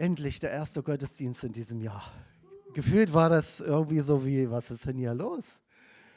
[0.00, 2.10] Endlich der erste Gottesdienst in diesem Jahr.
[2.72, 5.44] Gefühlt war das irgendwie so wie, was ist denn hier los?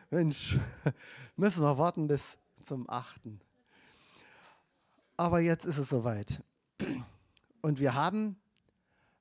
[0.09, 0.58] Mensch,
[1.36, 3.24] müssen wir warten bis zum 8.
[5.17, 6.42] Aber jetzt ist es soweit.
[7.59, 8.38] Und wir haben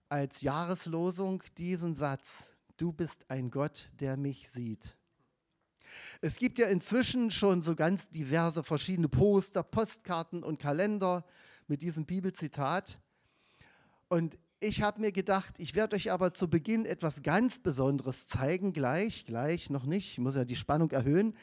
[0.08, 4.96] als Jahreslosung diesen Satz, du bist ein Gott, der mich sieht.
[6.20, 11.24] Es gibt ja inzwischen schon so ganz diverse verschiedene Poster, Postkarten und Kalender
[11.66, 13.00] mit diesem Bibelzitat.
[14.08, 18.72] Und ich habe mir gedacht, ich werde euch aber zu Beginn etwas ganz Besonderes zeigen,
[18.72, 21.34] gleich, gleich, noch nicht, ich muss ja die Spannung erhöhen.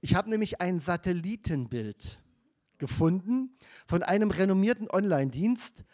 [0.00, 2.22] Ich habe nämlich ein Satellitenbild
[2.78, 3.56] gefunden
[3.86, 5.84] von einem renommierten Online-Dienst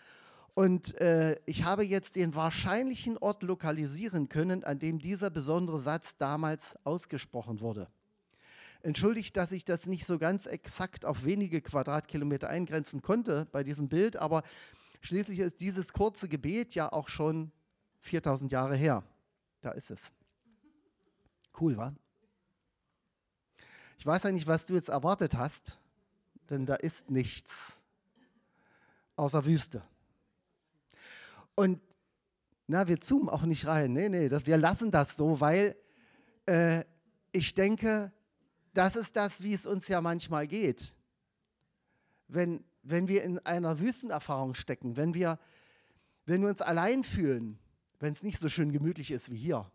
[0.54, 6.16] und äh, ich habe jetzt den wahrscheinlichen Ort lokalisieren können, an dem dieser besondere Satz
[6.18, 7.88] damals ausgesprochen wurde.
[8.82, 13.88] Entschuldigt, dass ich das nicht so ganz exakt auf wenige Quadratkilometer eingrenzen konnte bei diesem
[13.88, 14.42] Bild, aber
[15.06, 17.52] Schließlich ist dieses kurze Gebet ja auch schon
[18.00, 19.04] 4000 Jahre her.
[19.60, 20.10] Da ist es.
[21.60, 21.94] Cool, wa?
[23.98, 25.78] Ich weiß ja nicht, was du jetzt erwartet hast,
[26.50, 27.78] denn da ist nichts
[29.14, 29.84] außer Wüste.
[31.54, 31.80] Und
[32.66, 33.92] na, wir zoomen auch nicht rein.
[33.92, 35.76] Nee, nee, das, wir lassen das so, weil
[36.46, 36.82] äh,
[37.30, 38.12] ich denke,
[38.74, 40.96] das ist das, wie es uns ja manchmal geht.
[42.26, 45.38] Wenn wenn wir in einer Wüstenerfahrung stecken, wenn wir,
[46.24, 47.58] wenn wir uns allein fühlen,
[47.98, 49.70] wenn es nicht so schön gemütlich ist wie hier.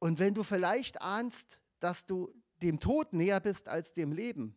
[0.00, 4.56] Und wenn du vielleicht ahnst, dass du dem Tod näher bist als dem Leben,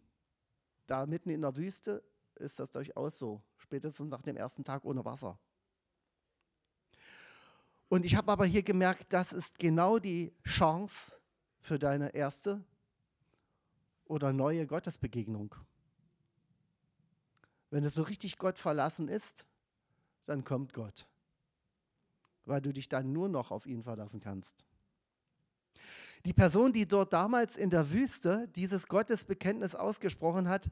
[0.88, 2.03] da mitten in der Wüste
[2.35, 5.39] ist das durchaus so, spätestens nach dem ersten Tag ohne Wasser.
[7.89, 11.13] Und ich habe aber hier gemerkt, das ist genau die Chance
[11.59, 12.63] für deine erste
[14.09, 15.55] oder neue Gottesbegegnung.
[17.69, 19.45] Wenn es so richtig Gott verlassen ist,
[20.25, 21.08] dann kommt Gott,
[22.45, 24.66] weil du dich dann nur noch auf ihn verlassen kannst.
[26.25, 30.70] Die Person, die dort damals in der Wüste dieses Gottesbekenntnis ausgesprochen hat,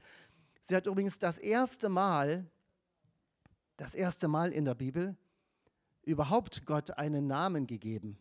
[0.64, 2.50] sie hat übrigens das erste Mal,
[3.78, 5.16] das erste Mal in der Bibel
[6.04, 8.18] überhaupt Gott einen Namen gegeben,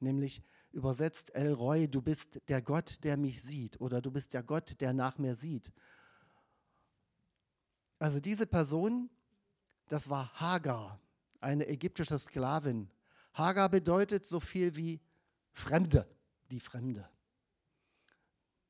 [0.00, 0.42] nämlich
[0.72, 4.80] übersetzt El Roy, du bist der Gott, der mich sieht oder du bist der Gott,
[4.80, 5.72] der nach mir sieht.
[7.98, 9.10] Also diese Person,
[9.88, 11.00] das war Hagar,
[11.40, 12.90] eine ägyptische Sklavin.
[13.34, 15.00] Hagar bedeutet so viel wie
[15.52, 16.06] Fremde,
[16.50, 17.08] die Fremde.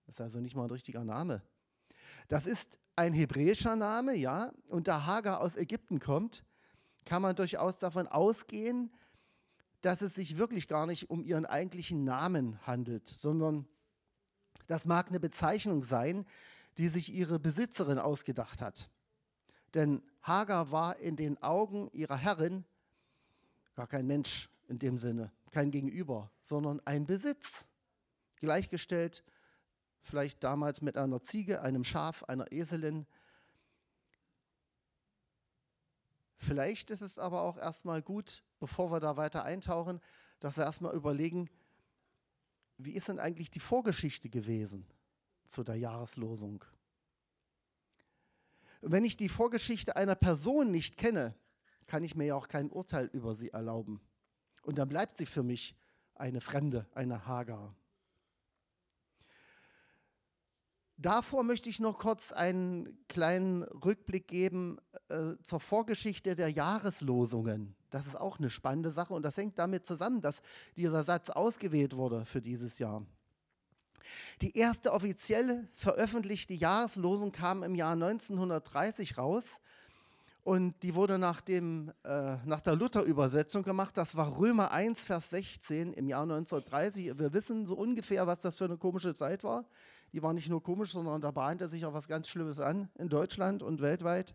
[0.06, 1.42] Das ist also nicht mal ein richtiger Name.
[2.28, 6.44] Das ist ein hebräischer Name, ja, und da Hagar aus Ägypten kommt,
[7.04, 8.92] kann man durchaus davon ausgehen,
[9.82, 13.66] dass es sich wirklich gar nicht um ihren eigentlichen Namen handelt, sondern
[14.66, 16.24] das mag eine Bezeichnung sein,
[16.78, 18.88] die sich ihre Besitzerin ausgedacht hat.
[19.74, 22.64] Denn Hagar war in den Augen ihrer Herrin
[23.74, 27.66] gar kein Mensch in dem Sinne, kein Gegenüber, sondern ein Besitz,
[28.36, 29.24] gleichgestellt
[30.02, 33.06] vielleicht damals mit einer Ziege, einem Schaf, einer Eselin.
[36.42, 40.00] Vielleicht ist es aber auch erstmal gut, bevor wir da weiter eintauchen,
[40.40, 41.48] dass wir erstmal überlegen,
[42.78, 44.84] wie ist denn eigentlich die Vorgeschichte gewesen
[45.46, 46.64] zu der Jahreslosung?
[48.80, 51.36] Wenn ich die Vorgeschichte einer Person nicht kenne,
[51.86, 54.00] kann ich mir ja auch kein Urteil über sie erlauben.
[54.64, 55.76] Und dann bleibt sie für mich
[56.16, 57.76] eine Fremde, eine Hagar.
[61.02, 67.74] Davor möchte ich noch kurz einen kleinen Rückblick geben äh, zur Vorgeschichte der Jahreslosungen.
[67.90, 70.42] Das ist auch eine spannende Sache und das hängt damit zusammen, dass
[70.76, 73.04] dieser Satz ausgewählt wurde für dieses Jahr.
[74.42, 79.60] Die erste offizielle veröffentlichte Jahreslosung kam im Jahr 1930 raus
[80.44, 83.96] und die wurde nach, dem, äh, nach der Luther-Übersetzung gemacht.
[83.96, 87.18] Das war Römer 1, Vers 16 im Jahr 1930.
[87.18, 89.64] Wir wissen so ungefähr, was das für eine komische Zeit war.
[90.12, 93.08] Die war nicht nur komisch, sondern da bahnte sich auch was ganz Schlimmes an in
[93.08, 94.34] Deutschland und weltweit.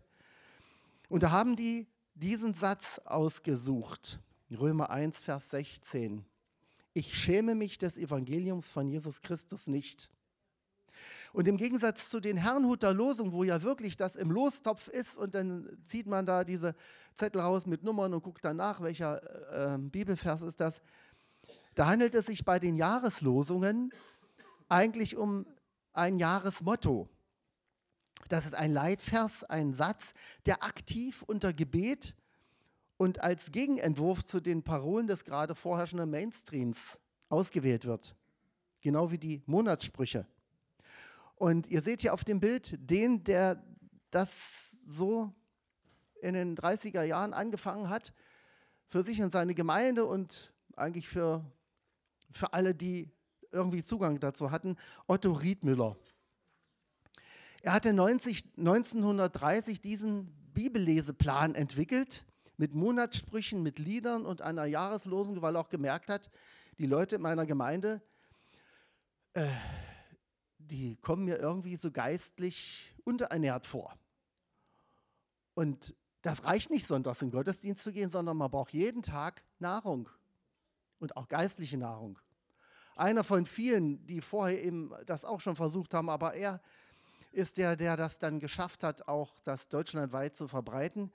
[1.08, 4.20] Und da haben die diesen Satz ausgesucht.
[4.50, 6.24] Römer 1, Vers 16.
[6.94, 10.10] Ich schäme mich des Evangeliums von Jesus Christus nicht.
[11.32, 15.34] Und im Gegensatz zu den Herrnhuter Losungen, wo ja wirklich das im Lostopf ist und
[15.34, 16.74] dann zieht man da diese
[17.14, 20.80] Zettel raus mit Nummern und guckt danach, welcher äh, Bibelvers ist das,
[21.74, 23.92] da handelt es sich bei den Jahreslosungen
[24.68, 25.46] eigentlich um
[25.98, 27.08] ein Jahresmotto.
[28.28, 30.14] Das ist ein Leitvers, ein Satz,
[30.46, 32.14] der aktiv unter Gebet
[32.96, 36.98] und als Gegenentwurf zu den Parolen des gerade vorherrschenden Mainstreams
[37.28, 38.14] ausgewählt wird.
[38.80, 40.26] Genau wie die Monatssprüche.
[41.36, 43.62] Und ihr seht hier auf dem Bild den, der
[44.10, 45.32] das so
[46.20, 48.12] in den 30er Jahren angefangen hat,
[48.88, 51.44] für sich und seine Gemeinde und eigentlich für,
[52.30, 53.10] für alle, die
[53.50, 55.96] irgendwie Zugang dazu hatten, Otto Riedmüller.
[57.62, 62.24] Er hatte 90, 1930 diesen Bibelleseplan entwickelt
[62.56, 66.30] mit Monatssprüchen, mit Liedern und einer Jahreslosung, weil er auch gemerkt hat,
[66.78, 68.02] die Leute in meiner Gemeinde,
[69.34, 69.48] äh,
[70.58, 73.96] die kommen mir irgendwie so geistlich unterernährt vor.
[75.54, 79.42] Und das reicht nicht, sonntags in den Gottesdienst zu gehen, sondern man braucht jeden Tag
[79.58, 80.08] Nahrung
[80.98, 82.18] und auch geistliche Nahrung.
[82.98, 86.60] Einer von vielen, die vorher eben das auch schon versucht haben, aber er
[87.30, 91.12] ist der, der das dann geschafft hat, auch das deutschlandweit zu verbreiten.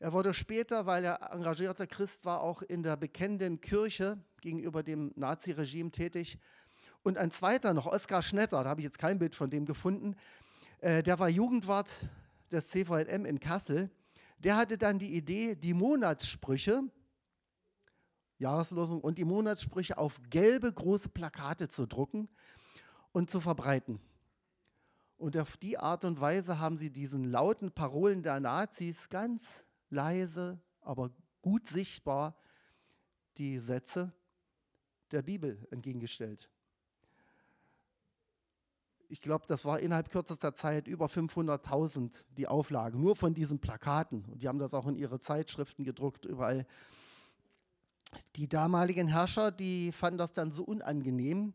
[0.00, 5.12] Er wurde später, weil er engagierter Christ war, auch in der bekennenden Kirche gegenüber dem
[5.14, 6.38] Naziregime tätig.
[7.04, 10.16] Und ein zweiter noch, Oskar Schnetter, da habe ich jetzt kein Bild von dem gefunden,
[10.80, 12.04] äh, der war Jugendwart
[12.50, 13.90] des CVM in Kassel.
[14.40, 16.82] Der hatte dann die Idee, die Monatssprüche,
[18.40, 22.28] Jahreslosung und die Monatssprüche auf gelbe große Plakate zu drucken
[23.12, 24.00] und zu verbreiten.
[25.18, 30.58] Und auf die Art und Weise haben sie diesen lauten Parolen der Nazis ganz leise,
[30.80, 31.10] aber
[31.42, 32.34] gut sichtbar
[33.36, 34.12] die Sätze
[35.10, 36.48] der Bibel entgegengestellt.
[39.08, 44.24] Ich glaube, das war innerhalb kürzester Zeit über 500.000 die Auflage, nur von diesen Plakaten.
[44.26, 46.64] Und die haben das auch in ihre Zeitschriften gedruckt, überall.
[48.36, 51.52] Die damaligen Herrscher, die fanden das dann so unangenehm,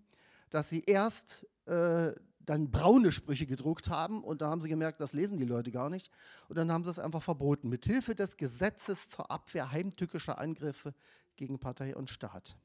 [0.50, 2.14] dass sie erst äh,
[2.46, 5.90] dann braune Sprüche gedruckt haben und da haben sie gemerkt, das lesen die Leute gar
[5.90, 6.10] nicht.
[6.48, 10.94] Und dann haben sie es einfach verboten, mithilfe des Gesetzes zur Abwehr heimtückischer Angriffe
[11.36, 12.56] gegen Partei und Staat.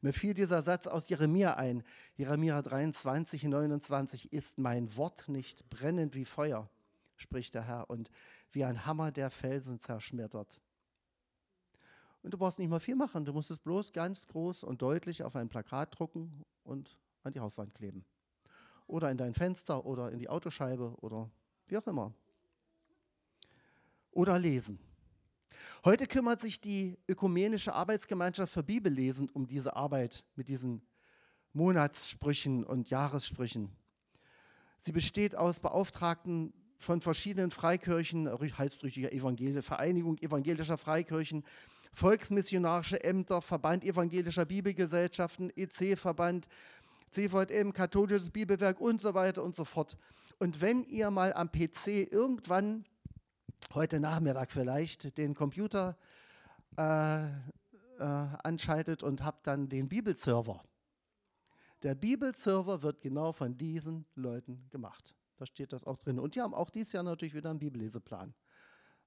[0.00, 1.82] Mir fiel dieser Satz aus Jeremia ein.
[2.16, 6.68] Jeremia 23, 29 ist mein Wort nicht brennend wie Feuer,
[7.16, 8.10] spricht der Herr, und
[8.52, 10.60] wie ein Hammer der Felsen zerschmettert.
[12.22, 15.22] Und du brauchst nicht mal viel machen, du musst es bloß ganz groß und deutlich
[15.22, 18.04] auf ein Plakat drucken und an die Hauswand kleben
[18.86, 21.30] oder in dein Fenster oder in die Autoscheibe oder
[21.66, 22.12] wie auch immer.
[24.12, 24.78] Oder lesen.
[25.84, 30.82] Heute kümmert sich die Ökumenische Arbeitsgemeinschaft für Bibellesen um diese Arbeit mit diesen
[31.52, 33.70] Monatssprüchen und Jahressprüchen.
[34.78, 41.42] Sie besteht aus Beauftragten von verschiedenen Freikirchen, heißt richtiger Evangel Vereinigung evangelischer Freikirchen,
[41.92, 46.48] Volksmissionarische Ämter, Verband evangelischer Bibelgesellschaften, EC-Verband,
[47.10, 49.96] CVM, katholisches Bibelwerk und so weiter und so fort.
[50.38, 52.84] Und wenn ihr mal am PC irgendwann,
[53.74, 55.96] heute Nachmittag vielleicht, den Computer
[56.76, 57.32] äh, äh,
[57.98, 60.62] anschaltet und habt dann den Bibelserver.
[61.82, 65.14] Der Bibelserver wird genau von diesen Leuten gemacht.
[65.36, 66.18] Da steht das auch drin.
[66.18, 68.34] Und die haben auch dieses Jahr natürlich wieder einen Bibelleseplan.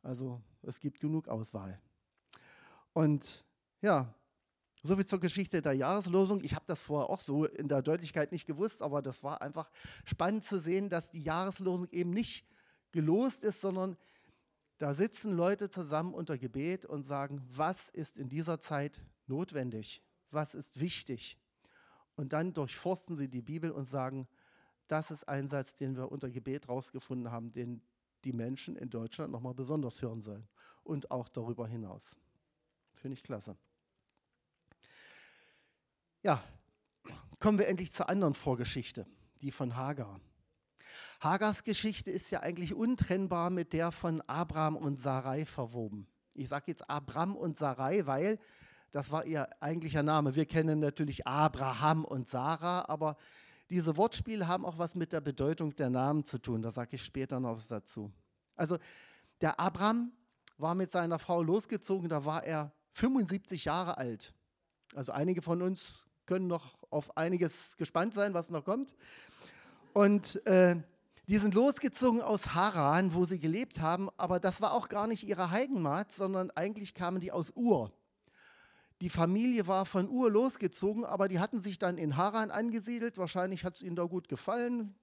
[0.01, 1.79] Also es gibt genug Auswahl.
[2.99, 3.45] Und
[3.79, 4.13] ja,
[4.83, 6.43] Soviel zur Geschichte der Jahreslosung.
[6.43, 9.71] Ich habe das vorher auch so in der Deutlichkeit nicht gewusst, aber das war einfach
[10.03, 12.45] spannend zu sehen, dass die Jahreslosung eben nicht
[12.91, 13.95] gelost ist, sondern
[14.79, 20.53] da sitzen Leute zusammen unter Gebet und sagen, was ist in dieser Zeit notwendig, was
[20.53, 21.37] ist wichtig.
[22.17, 24.27] Und dann durchforsten sie die Bibel und sagen,
[24.87, 27.81] das ist ein Satz, den wir unter Gebet rausgefunden haben, den
[28.25, 30.49] die Menschen in Deutschland nochmal besonders hören sollen
[30.83, 32.17] und auch darüber hinaus.
[32.95, 33.55] Finde ich klasse.
[36.21, 36.43] Ja,
[37.39, 39.05] kommen wir endlich zur anderen Vorgeschichte,
[39.41, 40.19] die von Hagar.
[41.21, 46.07] Hagars Geschichte ist ja eigentlich untrennbar mit der von Abraham und Sarai verwoben.
[46.33, 48.39] Ich sage jetzt Abraham und Sarai, weil
[48.91, 50.35] das war ihr eigentlicher Name.
[50.35, 53.17] Wir kennen natürlich Abraham und Sarah, aber
[53.69, 56.61] diese Wortspiele haben auch was mit der Bedeutung der Namen zu tun.
[56.61, 58.11] Da sage ich später noch was dazu.
[58.55, 58.77] Also
[59.41, 60.11] der Abraham
[60.57, 64.33] war mit seiner Frau losgezogen, da war er 75 Jahre alt.
[64.93, 68.95] Also einige von uns können noch auf einiges gespannt sein, was noch kommt.
[69.93, 70.75] Und äh,
[71.27, 75.23] die sind losgezogen aus Haran, wo sie gelebt haben, aber das war auch gar nicht
[75.23, 77.91] ihre Heimat, sondern eigentlich kamen die aus Ur.
[79.01, 83.17] Die Familie war von Ur losgezogen, aber die hatten sich dann in Haran angesiedelt.
[83.17, 84.93] Wahrscheinlich hat es ihnen da gut gefallen.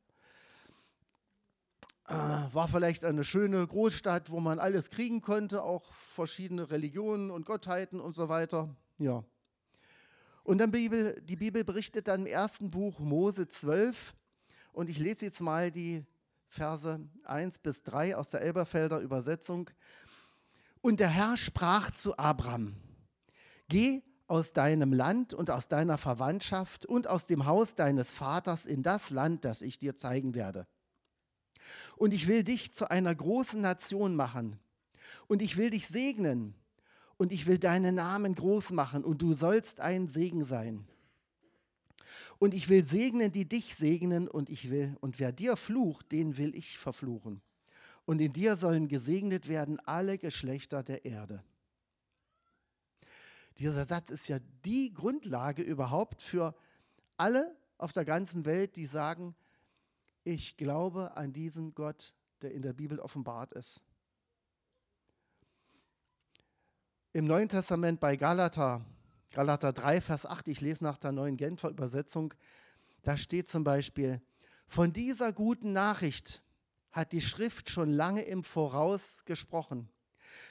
[2.09, 7.47] Äh, war vielleicht eine schöne Großstadt, wo man alles kriegen konnte, auch verschiedene Religionen und
[7.47, 8.75] Gottheiten und so weiter.
[8.99, 9.23] Ja.
[10.43, 14.15] Und dann Bibel, die Bibel berichtet dann im ersten Buch Mose 12
[14.73, 16.05] und ich lese jetzt mal die
[16.49, 19.71] Verse 1 bis 3 aus der Elberfelder Übersetzung.
[20.81, 22.77] Und der Herr sprach zu Abram,
[23.69, 28.83] geh aus deinem Land und aus deiner Verwandtschaft und aus dem Haus deines Vaters in
[28.83, 30.67] das Land, das ich dir zeigen werde.
[31.97, 34.59] Und ich will dich zu einer großen Nation machen.
[35.29, 36.55] Und ich will dich segnen
[37.17, 40.87] und ich will deinen Namen groß machen und du sollst ein Segen sein.
[42.39, 46.37] Und ich will segnen, die dich segnen und ich will und wer dir flucht, den
[46.37, 47.41] will ich verfluchen.
[48.05, 51.43] Und in dir sollen gesegnet werden alle Geschlechter der Erde.
[53.59, 56.55] Dieser Satz ist ja die Grundlage überhaupt für
[57.17, 59.35] alle auf der ganzen Welt, die sagen,
[60.25, 63.83] ich glaube an diesen Gott, der in der Bibel offenbart ist.
[67.17, 68.85] Im Neuen Testament bei Galater,
[69.33, 72.35] Galater 3, Vers 8, ich lese nach der neuen Genfer Übersetzung,
[73.05, 74.21] da steht zum Beispiel,
[74.69, 76.43] von dieser guten Nachricht
[76.93, 79.89] hat die Schrift schon lange im Voraus gesprochen.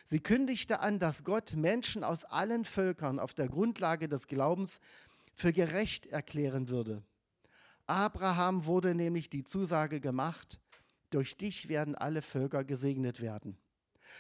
[0.06, 4.80] Sie kündigte an, dass Gott Menschen aus allen Völkern auf der Grundlage des Glaubens
[5.36, 7.04] für gerecht erklären würde.
[7.86, 10.60] Abraham wurde nämlich die Zusage gemacht,
[11.12, 13.56] durch dich werden alle Völker gesegnet werden.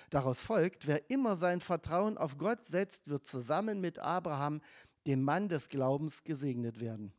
[0.09, 4.61] Daraus folgt, wer immer sein Vertrauen auf Gott setzt, wird zusammen mit Abraham,
[5.05, 7.13] dem Mann des Glaubens, gesegnet werden.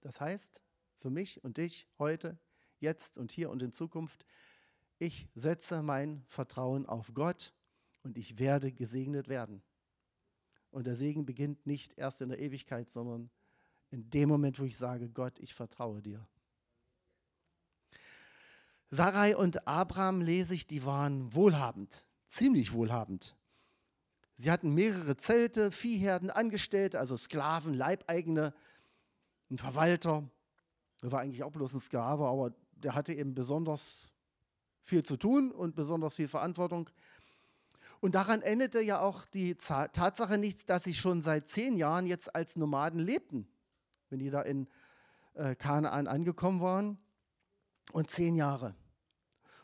[0.00, 0.62] Das heißt,
[0.98, 2.38] für mich und dich heute,
[2.78, 4.24] jetzt und hier und in Zukunft,
[4.98, 7.54] ich setze mein Vertrauen auf Gott
[8.02, 9.62] und ich werde gesegnet werden.
[10.70, 13.30] Und der Segen beginnt nicht erst in der Ewigkeit, sondern
[13.90, 16.26] in dem Moment, wo ich sage, Gott, ich vertraue dir.
[18.90, 23.36] Sarai und Abraham lese ich, die waren wohlhabend, ziemlich wohlhabend.
[24.34, 28.52] Sie hatten mehrere Zelte, Viehherden, Angestellte, also Sklaven, Leibeigene,
[29.50, 30.28] ein Verwalter.
[31.02, 34.10] Er war eigentlich auch bloß ein Sklave, aber der hatte eben besonders
[34.82, 36.90] viel zu tun und besonders viel Verantwortung.
[38.00, 42.34] Und daran endete ja auch die Tatsache nichts, dass sie schon seit zehn Jahren jetzt
[42.34, 43.46] als Nomaden lebten,
[44.08, 44.68] wenn die da in
[45.34, 46.98] äh, Kanaan angekommen waren.
[47.92, 48.74] Und zehn Jahre.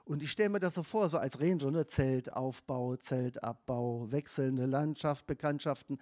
[0.06, 1.86] Und ich stelle mir das so vor, so als Ranger, ne?
[1.86, 5.98] Zeltaufbau, Zeltabbau, wechselnde Landschaft, Bekanntschaften.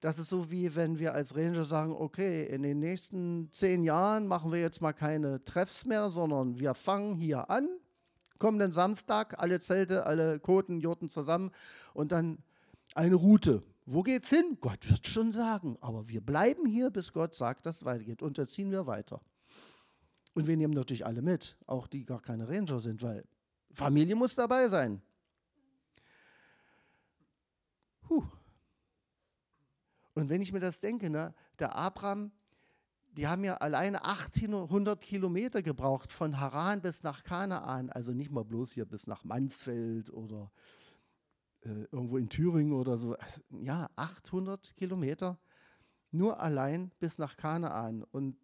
[0.00, 4.28] Das ist so wie wenn wir als Ranger sagen, okay, in den nächsten zehn Jahren
[4.28, 7.68] machen wir jetzt mal keine Treffs mehr, sondern wir fangen hier an
[8.38, 11.50] kommenden Samstag alle Zelte, alle Koten, Jurten zusammen
[11.92, 12.38] und dann
[12.94, 13.62] eine Route.
[13.86, 14.58] Wo geht's hin?
[14.60, 18.22] Gott wird schon sagen, aber wir bleiben hier, bis Gott sagt, dass es weitergeht.
[18.22, 19.20] Und da ziehen wir weiter.
[20.34, 23.24] Und wir nehmen natürlich alle mit, auch die gar keine Ranger sind, weil
[23.72, 25.02] Familie muss dabei sein.
[28.00, 28.24] Puh.
[30.14, 32.32] Und wenn ich mir das denke, ne, der Abraham,
[33.12, 37.90] die haben ja alleine 800 Kilometer gebraucht von Haran bis nach Kanaan.
[37.90, 40.50] Also nicht mal bloß hier bis nach Mansfeld oder
[41.62, 43.14] äh, irgendwo in Thüringen oder so.
[43.14, 45.38] Also, ja, 800 Kilometer
[46.10, 48.02] nur allein bis nach Kanaan.
[48.04, 48.36] Und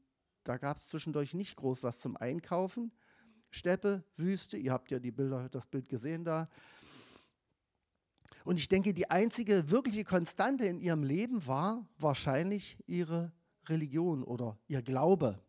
[0.45, 2.93] da gab es zwischendurch nicht groß was zum Einkaufen.
[3.55, 6.49] Steppe, Wüste, ihr habt ja die Bilder, das Bild gesehen da.
[8.45, 13.33] Und ich denke, die einzige wirkliche Konstante in ihrem Leben war wahrscheinlich ihre
[13.69, 15.41] Religion oder ihr Glaube.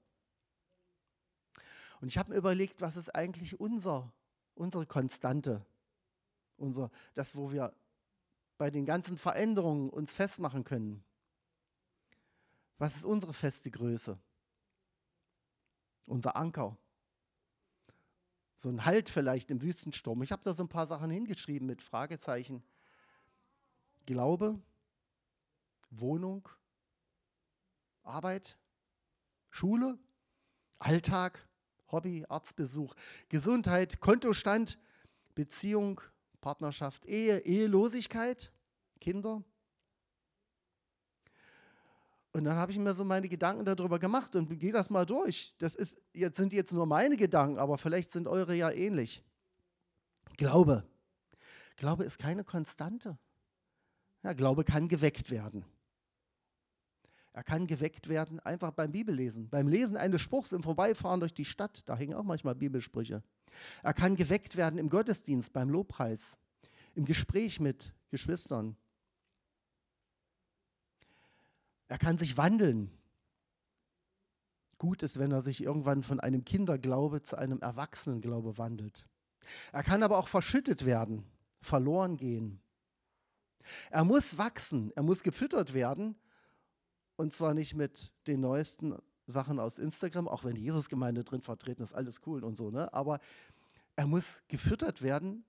[1.99, 4.13] Und ich habe mir überlegt, was ist eigentlich unser,
[4.53, 5.65] unsere Konstante,
[6.57, 7.73] unser, das, wo wir
[8.59, 11.03] bei den ganzen Veränderungen uns festmachen können.
[12.77, 14.19] Was ist unsere feste Größe?
[16.05, 16.77] Unser Anker.
[18.65, 20.23] So ein Halt vielleicht im Wüstensturm.
[20.23, 22.63] Ich habe da so ein paar Sachen hingeschrieben mit Fragezeichen.
[24.07, 24.59] Glaube,
[25.91, 26.49] Wohnung,
[28.01, 28.57] Arbeit,
[29.51, 29.99] Schule,
[30.79, 31.47] Alltag,
[31.91, 32.95] Hobby, Arztbesuch,
[33.29, 34.79] Gesundheit, Kontostand,
[35.35, 36.01] Beziehung,
[36.41, 38.51] Partnerschaft, Ehe, Ehelosigkeit,
[38.99, 39.43] Kinder.
[42.35, 45.55] Und dann habe ich mir so meine Gedanken darüber gemacht und gehe das mal durch.
[45.57, 49.23] Das ist, jetzt sind jetzt nur meine Gedanken, aber vielleicht sind eure ja ähnlich.
[50.35, 50.83] Glaube.
[51.77, 53.17] Glaube ist keine Konstante.
[54.21, 55.63] Ja, Glaube kann geweckt werden.
[57.31, 59.47] Er kann geweckt werden einfach beim Bibellesen.
[59.47, 63.23] Beim Lesen eines Spruchs im Vorbeifahren durch die Stadt, da hängen auch manchmal Bibelsprüche.
[63.81, 66.37] Er kann geweckt werden im Gottesdienst, beim Lobpreis,
[66.95, 68.75] im Gespräch mit Geschwistern.
[71.87, 72.91] Er kann sich wandeln.
[74.77, 79.07] Gut ist, wenn er sich irgendwann von einem Kinderglaube zu einem Erwachsenenglaube wandelt.
[79.71, 81.23] Er kann aber auch verschüttet werden,
[81.61, 82.59] verloren gehen.
[83.89, 86.15] Er muss wachsen, er muss gefüttert werden
[87.15, 88.95] und zwar nicht mit den neuesten
[89.27, 92.93] Sachen aus Instagram, auch wenn die Jesusgemeinde drin vertreten ist, alles cool und so, ne?
[92.93, 93.19] Aber
[93.95, 95.45] er muss gefüttert werden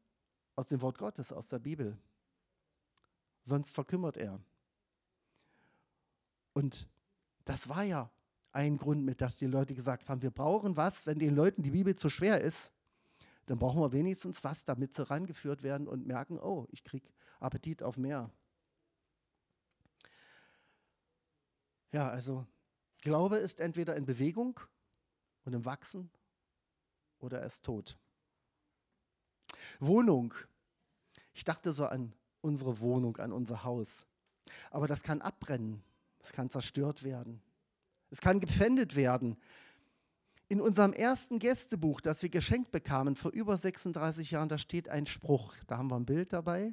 [0.55, 1.99] aus dem Wort Gottes, aus der Bibel.
[3.43, 4.41] Sonst verkümmert er.
[6.57, 6.89] Und
[7.45, 8.11] das war ja
[8.51, 11.73] ein Grund, mit dass die Leute gesagt haben, wir brauchen was, wenn den Leuten die
[11.73, 12.73] Bibel zu schwer ist,
[13.45, 17.11] dann brauchen wir wenigstens was, damit sie rangeführt werden und merken, oh, ich kriege
[17.41, 18.31] Appetit auf mehr.
[21.93, 22.47] Ja, also
[23.03, 24.59] Glaube ist entweder in Bewegung
[25.45, 26.09] und im Wachsen
[27.19, 27.99] oder er ist tot.
[29.79, 30.33] Wohnung.
[31.35, 34.07] Ich dachte so an unsere Wohnung, an unser Haus.
[34.71, 35.85] Aber das kann abbrennen,
[36.27, 37.41] es kann zerstört werden,
[38.11, 39.37] es kann gepfändet werden.
[40.49, 45.07] In unserem ersten Gästebuch, das wir geschenkt bekamen vor über 36 Jahren, da steht ein
[45.07, 45.55] Spruch.
[45.67, 46.73] Da haben wir ein Bild dabei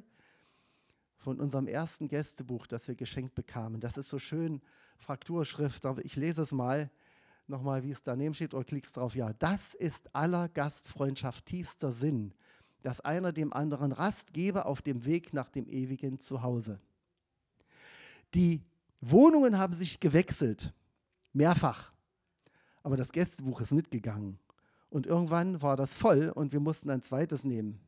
[1.16, 3.80] von unserem ersten Gästebuch, das wir geschenkt bekamen.
[3.80, 4.60] Das ist so schön
[4.98, 5.84] Frakturschrift.
[6.02, 6.90] Ich lese es mal
[7.46, 9.16] nochmal, wie es daneben steht, oder klickst drauf.
[9.16, 12.32] Ja, das ist aller Gastfreundschaft tiefster Sinn,
[12.82, 16.80] dass einer dem anderen Rast gebe auf dem Weg nach dem ewigen Zuhause.
[18.34, 18.62] Die
[19.10, 20.72] Wohnungen haben sich gewechselt,
[21.32, 21.92] mehrfach,
[22.82, 24.38] aber das Gästebuch ist mitgegangen.
[24.88, 27.80] Und irgendwann war das voll und wir mussten ein zweites nehmen.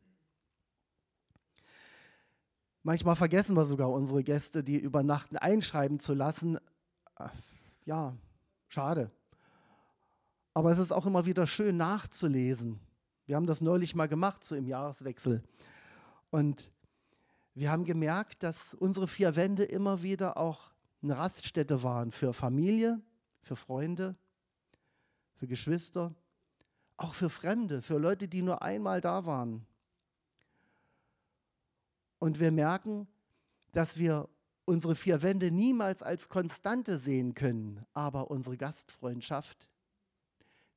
[2.82, 6.58] Manchmal vergessen wir sogar unsere Gäste, die übernachten, einschreiben zu lassen.
[7.84, 8.16] Ja,
[8.68, 9.10] schade.
[10.54, 12.80] Aber es ist auch immer wieder schön nachzulesen.
[13.26, 15.42] Wir haben das neulich mal gemacht, so im Jahreswechsel.
[16.30, 16.72] Und
[17.54, 20.70] wir haben gemerkt, dass unsere vier Wände immer wieder auch
[21.02, 23.00] eine Raststätte waren für Familie,
[23.42, 24.16] für Freunde,
[25.34, 26.14] für Geschwister,
[26.96, 29.66] auch für Fremde, für Leute, die nur einmal da waren.
[32.18, 33.06] Und wir merken,
[33.72, 34.28] dass wir
[34.64, 39.68] unsere vier Wände niemals als Konstante sehen können, aber unsere Gastfreundschaft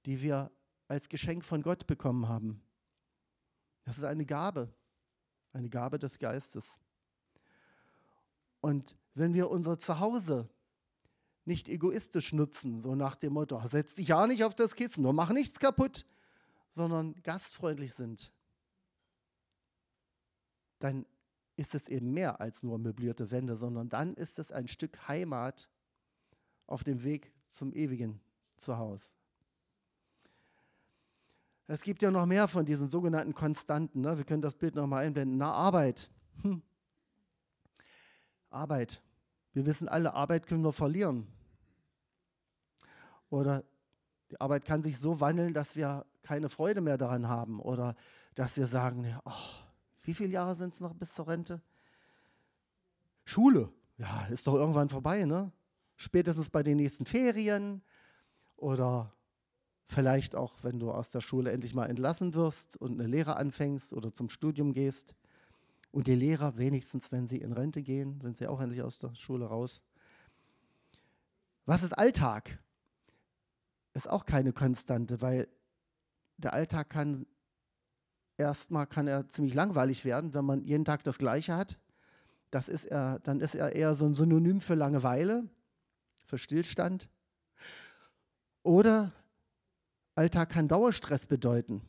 [0.06, 0.52] die wir
[0.88, 2.62] als Geschenk von Gott bekommen haben.
[3.84, 4.74] Das ist eine Gabe,
[5.54, 6.80] eine Gabe des Geistes.
[8.62, 10.50] Und wenn wir unser Zuhause
[11.46, 15.14] nicht egoistisch nutzen, so nach dem Motto, setz dich ja nicht auf das Kissen, nur
[15.14, 16.06] mach nichts kaputt,
[16.72, 18.32] sondern gastfreundlich sind,
[20.80, 21.06] dann
[21.58, 25.67] ist es eben mehr als nur möblierte Wände, sondern dann ist es ein Stück Heimat
[26.65, 28.22] auf dem Weg zum ewigen
[28.56, 29.10] Zuhause.
[31.67, 34.02] Es gibt ja noch mehr von diesen sogenannten Konstanten.
[34.02, 34.17] Ne?
[34.17, 35.38] Wir können das Bild nochmal einblenden.
[35.38, 36.10] Na, Arbeit.
[36.41, 36.63] Hm.
[38.50, 39.04] Arbeit.
[39.54, 41.28] Wir wissen alle, Arbeit können wir verlieren.
[43.30, 43.64] Oder
[44.32, 47.60] die Arbeit kann sich so wandeln, dass wir keine Freude mehr daran haben.
[47.60, 47.96] Oder
[48.36, 49.32] dass wir sagen, oh,
[50.04, 51.62] wie viele Jahre sind es noch bis zur Rente?
[53.26, 53.72] Schule.
[53.98, 55.52] Ja, ist doch irgendwann vorbei, ne?
[55.98, 57.82] Spätestens bei den nächsten Ferien.
[58.56, 59.12] Oder
[59.92, 63.92] Vielleicht auch, wenn du aus der Schule endlich mal entlassen wirst und eine Lehre anfängst
[63.92, 65.16] oder zum Studium gehst.
[65.91, 69.15] Und die Lehrer, wenigstens wenn sie in Rente gehen, sind sie auch endlich aus der
[69.15, 69.82] Schule raus.
[71.65, 72.60] Was ist Alltag?
[73.93, 75.47] Ist auch keine Konstante, weil
[76.38, 77.25] der Alltag kann
[78.38, 81.78] erstmal kann er ziemlich langweilig werden, wenn man jeden Tag das Gleiche hat.
[82.52, 85.47] Das ist er, dann ist er eher so ein Synonym für Langeweile,
[86.25, 87.10] für Stillstand.
[88.63, 89.12] Oder
[90.15, 91.82] Alltag kann Dauerstress bedeuten.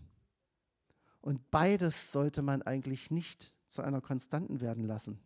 [1.20, 5.18] Und beides sollte man eigentlich nicht zu einer Konstanten werden lassen.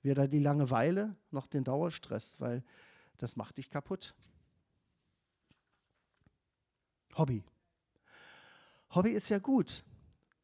[0.00, 2.64] Weder die Langeweile noch den Dauerstress, weil
[3.18, 4.14] das macht dich kaputt.
[7.16, 7.44] Hobby.
[8.90, 9.84] Hobby ist ja gut.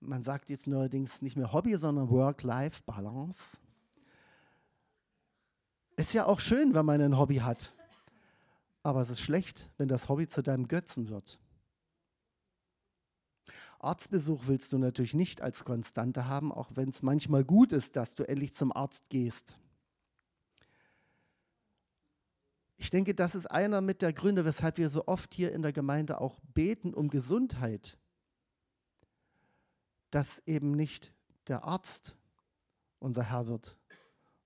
[0.00, 3.56] Man sagt jetzt neuerdings nicht mehr Hobby, sondern Work-Life-Balance.
[5.96, 7.72] Ist ja auch schön, wenn man ein Hobby hat.
[8.84, 11.38] Aber es ist schlecht, wenn das Hobby zu deinem Götzen wird.
[13.78, 18.14] Arztbesuch willst du natürlich nicht als Konstante haben, auch wenn es manchmal gut ist, dass
[18.14, 19.56] du endlich zum Arzt gehst.
[22.76, 25.72] Ich denke, das ist einer mit der Gründe, weshalb wir so oft hier in der
[25.72, 27.98] Gemeinde auch beten um Gesundheit.
[30.10, 31.12] Dass eben nicht
[31.48, 32.16] der Arzt
[33.00, 33.76] unser Herr wird,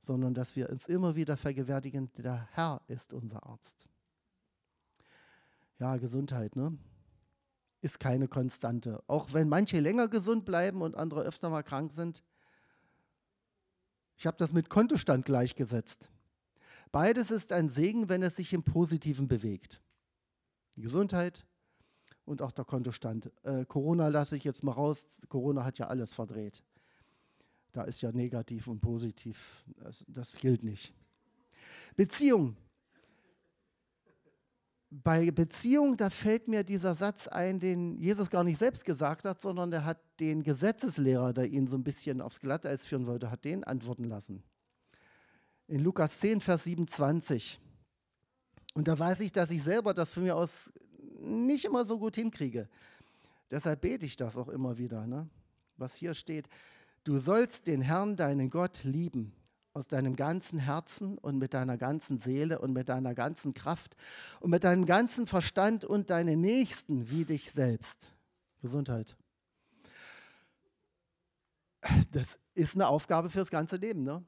[0.00, 3.88] sondern dass wir uns immer wieder vergewärtigen, der Herr ist unser Arzt.
[5.78, 6.76] Ja, Gesundheit, ne?
[7.82, 9.02] Ist keine Konstante.
[9.08, 12.22] Auch wenn manche länger gesund bleiben und andere öfter mal krank sind.
[14.16, 16.10] Ich habe das mit Kontostand gleichgesetzt.
[16.92, 19.80] Beides ist ein Segen, wenn es sich im Positiven bewegt.
[20.76, 21.44] Die Gesundheit
[22.24, 23.32] und auch der Kontostand.
[23.42, 25.06] Äh, Corona lasse ich jetzt mal raus.
[25.28, 26.62] Corona hat ja alles verdreht.
[27.72, 29.64] Da ist ja negativ und positiv.
[29.76, 30.94] Das, das gilt nicht.
[31.96, 32.56] Beziehung
[34.92, 39.40] bei Beziehung, da fällt mir dieser Satz ein, den Jesus gar nicht selbst gesagt hat,
[39.40, 43.46] sondern der hat den Gesetzeslehrer, der ihn so ein bisschen aufs Glatteis führen wollte, hat
[43.46, 44.42] den antworten lassen.
[45.66, 47.58] In Lukas 10, Vers 27.
[48.74, 50.70] Und da weiß ich, dass ich selber das von mir aus
[51.20, 52.68] nicht immer so gut hinkriege.
[53.50, 55.28] Deshalb bete ich das auch immer wieder, ne?
[55.78, 56.48] was hier steht.
[57.04, 59.32] Du sollst den Herrn, deinen Gott, lieben
[59.74, 63.96] aus deinem ganzen Herzen und mit deiner ganzen Seele und mit deiner ganzen Kraft
[64.40, 68.10] und mit deinem ganzen Verstand und deine Nächsten wie dich selbst.
[68.60, 69.16] Gesundheit.
[72.12, 74.24] Das ist eine Aufgabe fürs ganze Leben, ne?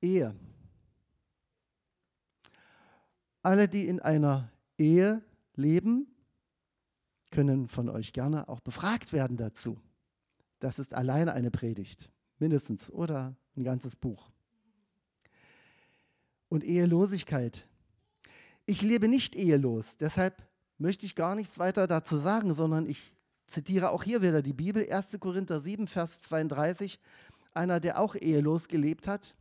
[0.00, 0.34] Ehe.
[3.42, 5.22] Alle, die in einer Ehe
[5.54, 6.06] leben,
[7.30, 9.80] können von euch gerne auch befragt werden dazu.
[10.60, 12.10] Das ist alleine eine Predigt,
[12.44, 14.30] mindestens, oder ein ganzes Buch.
[16.50, 17.66] Und Ehelosigkeit.
[18.66, 23.14] Ich lebe nicht ehelos, deshalb möchte ich gar nichts weiter dazu sagen, sondern ich
[23.46, 25.18] zitiere auch hier wieder die Bibel, 1.
[25.20, 27.00] Korinther 7, Vers 32,
[27.54, 29.34] einer, der auch ehelos gelebt hat.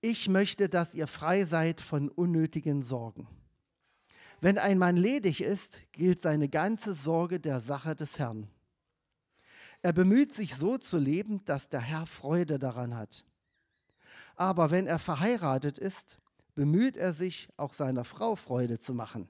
[0.00, 3.28] Ich möchte, dass ihr frei seid von unnötigen Sorgen.
[4.40, 8.48] Wenn ein Mann ledig ist, gilt seine ganze Sorge der Sache des Herrn.
[9.86, 13.24] Er bemüht sich so zu leben, dass der Herr Freude daran hat.
[14.34, 16.18] Aber wenn er verheiratet ist,
[16.56, 19.28] bemüht er sich, auch seiner Frau Freude zu machen.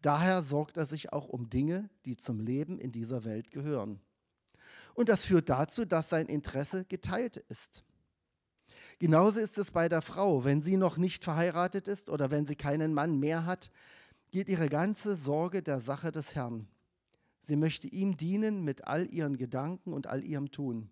[0.00, 4.00] Daher sorgt er sich auch um Dinge, die zum Leben in dieser Welt gehören.
[4.94, 7.82] Und das führt dazu, dass sein Interesse geteilt ist.
[9.00, 10.44] Genauso ist es bei der Frau.
[10.44, 13.72] Wenn sie noch nicht verheiratet ist oder wenn sie keinen Mann mehr hat,
[14.30, 16.68] geht ihre ganze Sorge der Sache des Herrn.
[17.42, 20.90] Sie möchte ihm dienen mit all ihren Gedanken und all ihrem Tun.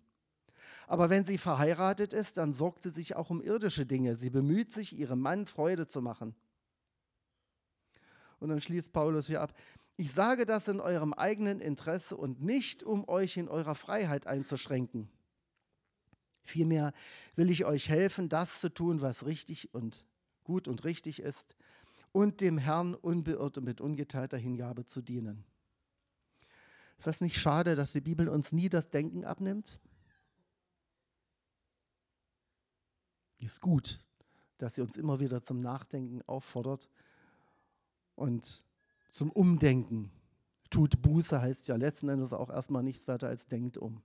[0.87, 4.17] Aber wenn sie verheiratet ist, dann sorgt sie sich auch um irdische Dinge.
[4.17, 6.35] Sie bemüht sich, ihrem Mann Freude zu machen.
[8.39, 9.53] Und dann schließt Paulus hier ab.
[9.95, 15.09] Ich sage das in eurem eigenen Interesse und nicht, um euch in eurer Freiheit einzuschränken.
[16.43, 16.91] Vielmehr
[17.35, 20.05] will ich euch helfen, das zu tun, was richtig und
[20.43, 21.55] gut und richtig ist
[22.11, 25.45] und dem Herrn unbeirrt und mit ungeteilter Hingabe zu dienen.
[27.01, 29.79] Ist das nicht schade, dass die Bibel uns nie das Denken abnimmt?
[33.39, 33.99] Ist gut,
[34.59, 36.91] dass sie uns immer wieder zum Nachdenken auffordert
[38.13, 38.63] und
[39.09, 40.11] zum Umdenken.
[40.69, 44.03] Tut Buße heißt ja letzten Endes auch erstmal nichts weiter als denkt um.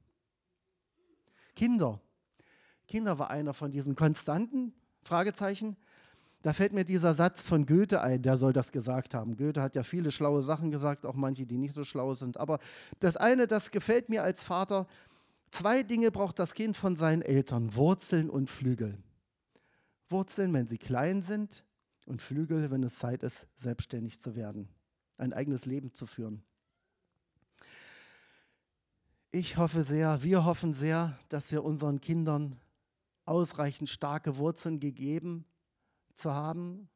[1.54, 2.00] Kinder,
[2.88, 5.76] Kinder war einer von diesen konstanten Fragezeichen.
[6.46, 9.36] Da fällt mir dieser Satz von Goethe ein, der soll das gesagt haben.
[9.36, 12.36] Goethe hat ja viele schlaue Sachen gesagt, auch manche, die nicht so schlau sind.
[12.36, 12.60] Aber
[13.00, 14.86] das eine, das gefällt mir als Vater.
[15.50, 18.96] Zwei Dinge braucht das Kind von seinen Eltern, Wurzeln und Flügel.
[20.08, 21.64] Wurzeln, wenn sie klein sind,
[22.06, 24.68] und Flügel, wenn es Zeit ist, selbstständig zu werden,
[25.18, 26.44] ein eigenes Leben zu führen.
[29.32, 32.60] Ich hoffe sehr, wir hoffen sehr, dass wir unseren Kindern
[33.24, 35.44] ausreichend starke Wurzeln gegeben
[36.16, 36.88] zu haben,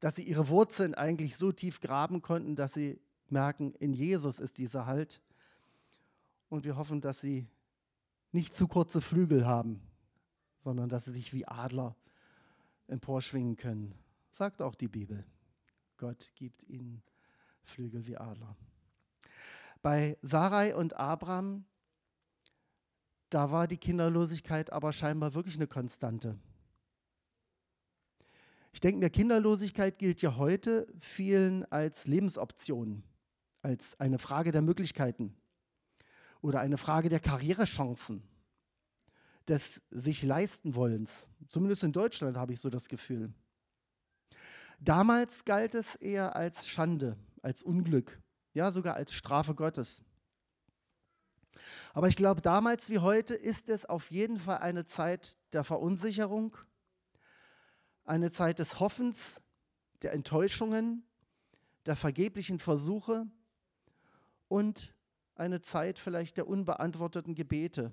[0.00, 4.58] dass sie ihre Wurzeln eigentlich so tief graben konnten, dass sie merken, in Jesus ist
[4.58, 5.22] dieser Halt.
[6.48, 7.48] Und wir hoffen, dass sie
[8.32, 9.82] nicht zu kurze Flügel haben,
[10.62, 11.96] sondern dass sie sich wie Adler
[12.86, 13.94] emporschwingen können.
[14.30, 15.24] Sagt auch die Bibel.
[15.96, 17.02] Gott gibt ihnen
[17.64, 18.56] Flügel wie Adler.
[19.82, 21.64] Bei Sarai und Abraham
[23.30, 26.38] da war die Kinderlosigkeit aber scheinbar wirklich eine Konstante.
[28.78, 33.02] Ich denke mir, Kinderlosigkeit gilt ja heute vielen als Lebensoption,
[33.60, 35.34] als eine Frage der Möglichkeiten
[36.42, 38.22] oder eine Frage der Karrierechancen,
[39.48, 41.28] des sich leisten wollens.
[41.48, 43.34] Zumindest in Deutschland habe ich so das Gefühl.
[44.78, 48.22] Damals galt es eher als Schande, als Unglück,
[48.54, 50.04] ja sogar als Strafe Gottes.
[51.94, 56.56] Aber ich glaube, damals wie heute ist es auf jeden Fall eine Zeit der Verunsicherung,
[58.08, 59.40] eine Zeit des Hoffens,
[60.02, 61.04] der Enttäuschungen,
[61.84, 63.26] der vergeblichen Versuche
[64.48, 64.94] und
[65.34, 67.92] eine Zeit vielleicht der unbeantworteten Gebete.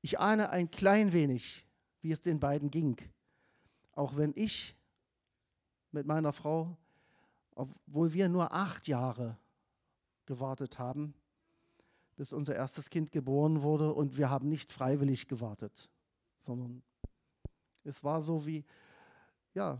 [0.00, 1.66] Ich ahne ein klein wenig,
[2.00, 2.96] wie es den beiden ging,
[3.92, 4.74] auch wenn ich
[5.92, 6.76] mit meiner Frau,
[7.54, 9.38] obwohl wir nur acht Jahre
[10.26, 11.14] gewartet haben,
[12.16, 15.90] bis unser erstes Kind geboren wurde und wir haben nicht freiwillig gewartet,
[16.40, 16.82] sondern
[17.84, 18.64] es war so wie,
[19.54, 19.78] ja,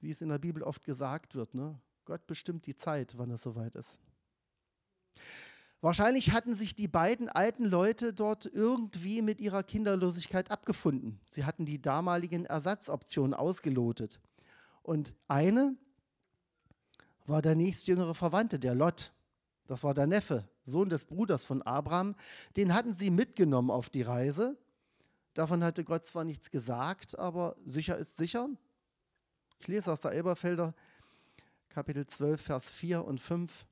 [0.00, 1.80] wie es in der Bibel oft gesagt wird, ne?
[2.04, 3.98] Gott bestimmt die Zeit, wann es soweit ist.
[5.80, 11.20] Wahrscheinlich hatten sich die beiden alten Leute dort irgendwie mit ihrer Kinderlosigkeit abgefunden.
[11.26, 14.20] Sie hatten die damaligen Ersatzoptionen ausgelotet.
[14.82, 15.76] Und eine
[17.26, 19.12] war der nächstjüngere Verwandte, der Lot.
[19.66, 22.14] Das war der Neffe, Sohn des Bruders von Abraham.
[22.56, 24.56] Den hatten sie mitgenommen auf die Reise.
[25.36, 28.48] Davon hatte Gott zwar nichts gesagt, aber sicher ist sicher.
[29.58, 30.72] Ich lese aus der Elberfelder,
[31.68, 33.66] Kapitel 12, Vers 4 und 5.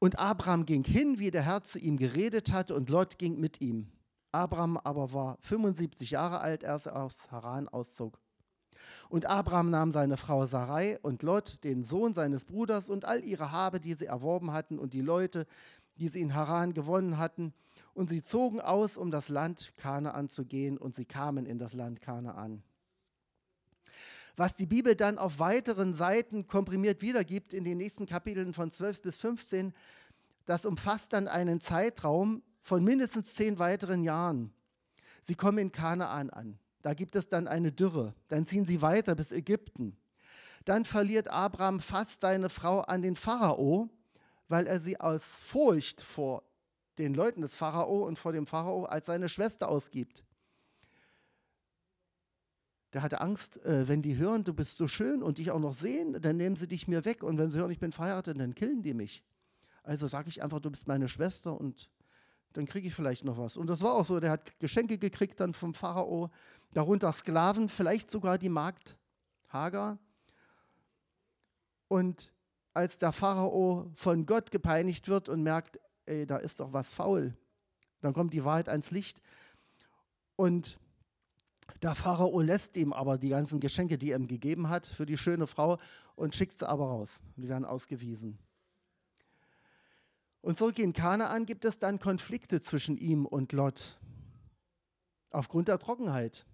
[0.00, 3.62] Und Abraham ging hin, wie der Herr zu ihm geredet hatte, und Lot ging mit
[3.62, 3.90] ihm.
[4.32, 8.20] Abraham aber war 75 Jahre alt, als er aus Haran auszog.
[9.08, 13.50] Und Abraham nahm seine Frau Sarai und Lot, den Sohn seines Bruders, und all ihre
[13.50, 15.46] Habe, die sie erworben hatten, und die Leute,
[15.96, 17.54] die sie in Haran gewonnen hatten,
[17.94, 21.74] und sie zogen aus, um das Land Kanaan zu gehen, und sie kamen in das
[21.74, 22.62] Land Kanaan.
[24.36, 29.02] Was die Bibel dann auf weiteren Seiten komprimiert wiedergibt, in den nächsten Kapiteln von 12
[29.02, 29.74] bis 15,
[30.46, 34.52] das umfasst dann einen Zeitraum von mindestens zehn weiteren Jahren.
[35.22, 36.58] Sie kommen in Kanaan an.
[36.82, 38.14] Da gibt es dann eine Dürre.
[38.28, 39.96] Dann ziehen sie weiter bis Ägypten.
[40.64, 43.90] Dann verliert Abraham fast seine Frau an den Pharao,
[44.48, 46.42] weil er sie aus Furcht vor
[47.00, 50.24] den Leuten des Pharao und vor dem Pharao als seine Schwester ausgibt.
[52.92, 55.74] Der hatte Angst, äh, wenn die hören, du bist so schön und dich auch noch
[55.74, 57.22] sehen, dann nehmen sie dich mir weg.
[57.22, 59.24] Und wenn sie hören, ich bin verheiratet, dann killen die mich.
[59.82, 61.88] Also sage ich einfach, du bist meine Schwester und
[62.52, 63.56] dann kriege ich vielleicht noch was.
[63.56, 66.30] Und das war auch so, der hat Geschenke gekriegt dann vom Pharao,
[66.72, 68.96] darunter Sklaven, vielleicht sogar die Magd
[69.48, 69.98] Hagar.
[71.88, 72.32] Und
[72.72, 75.80] als der Pharao von Gott gepeinigt wird und merkt,
[76.10, 77.34] ey, da ist doch was faul,
[78.00, 79.22] dann kommt die Wahrheit ans Licht.
[80.36, 80.78] Und
[81.82, 85.16] der Pharao lässt ihm aber die ganzen Geschenke, die er ihm gegeben hat, für die
[85.16, 85.78] schöne Frau
[86.16, 87.20] und schickt sie aber raus.
[87.36, 88.38] Und die werden ausgewiesen.
[90.42, 93.98] Und zurück in Kanaan gibt es dann Konflikte zwischen ihm und Lot.
[95.30, 96.46] Aufgrund der Trockenheit.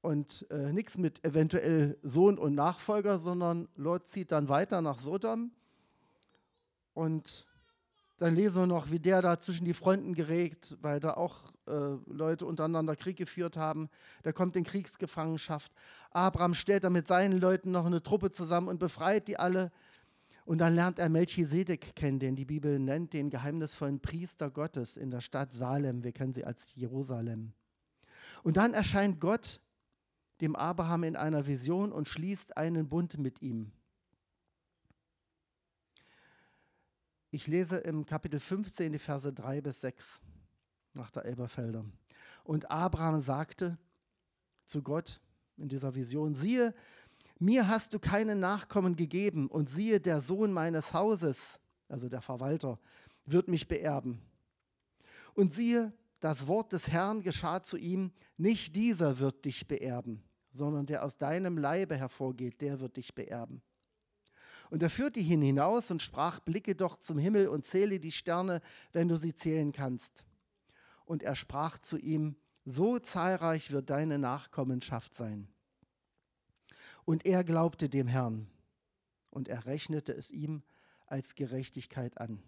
[0.00, 5.50] Und äh, nichts mit eventuell Sohn und Nachfolger, sondern Lot zieht dann weiter nach Sodom.
[6.94, 7.46] Und
[8.20, 11.96] dann lesen wir noch, wie der da zwischen die Fronten geregt, weil da auch äh,
[12.06, 13.88] Leute untereinander Krieg geführt haben.
[14.24, 15.72] Der kommt in Kriegsgefangenschaft.
[16.10, 19.72] Abraham stellt dann mit seinen Leuten noch eine Truppe zusammen und befreit die alle.
[20.44, 25.10] Und dann lernt er Melchisedek kennen, den die Bibel nennt, den geheimnisvollen Priester Gottes in
[25.10, 26.04] der Stadt Salem.
[26.04, 27.54] Wir kennen sie als Jerusalem.
[28.42, 29.62] Und dann erscheint Gott
[30.42, 33.72] dem Abraham in einer Vision und schließt einen Bund mit ihm.
[37.32, 40.20] Ich lese im Kapitel 15 die Verse 3 bis 6
[40.94, 41.84] nach der Elberfelder.
[42.42, 43.78] Und Abraham sagte
[44.64, 45.20] zu Gott
[45.56, 46.74] in dieser Vision, siehe,
[47.38, 52.80] mir hast du keinen Nachkommen gegeben und siehe, der Sohn meines Hauses, also der Verwalter,
[53.26, 54.20] wird mich beerben.
[55.34, 60.84] Und siehe, das Wort des Herrn geschah zu ihm, nicht dieser wird dich beerben, sondern
[60.84, 63.62] der aus deinem Leibe hervorgeht, der wird dich beerben.
[64.70, 68.62] Und er führte ihn hinaus und sprach, blicke doch zum Himmel und zähle die Sterne,
[68.92, 70.24] wenn du sie zählen kannst.
[71.04, 75.48] Und er sprach zu ihm, so zahlreich wird deine Nachkommenschaft sein.
[77.04, 78.46] Und er glaubte dem Herrn
[79.30, 80.62] und er rechnete es ihm
[81.06, 82.40] als Gerechtigkeit an.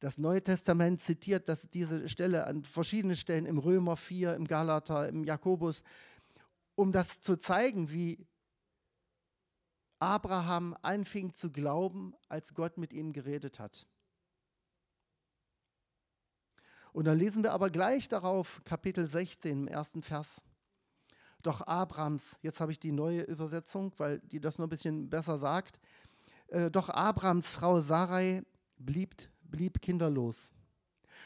[0.00, 5.08] Das Neue Testament zitiert das, diese Stelle an verschiedenen Stellen im Römer 4, im Galater,
[5.08, 5.82] im Jakobus,
[6.74, 8.26] um das zu zeigen, wie
[9.98, 13.86] Abraham anfing zu glauben, als Gott mit ihm geredet hat.
[16.92, 20.42] Und dann lesen wir aber gleich darauf Kapitel 16 im ersten Vers.
[21.42, 25.38] Doch Abrams, jetzt habe ich die neue Übersetzung, weil die das noch ein bisschen besser
[25.38, 25.78] sagt,
[26.48, 28.42] äh, doch Abrams Frau Sarai
[28.78, 30.52] blieb, blieb kinderlos.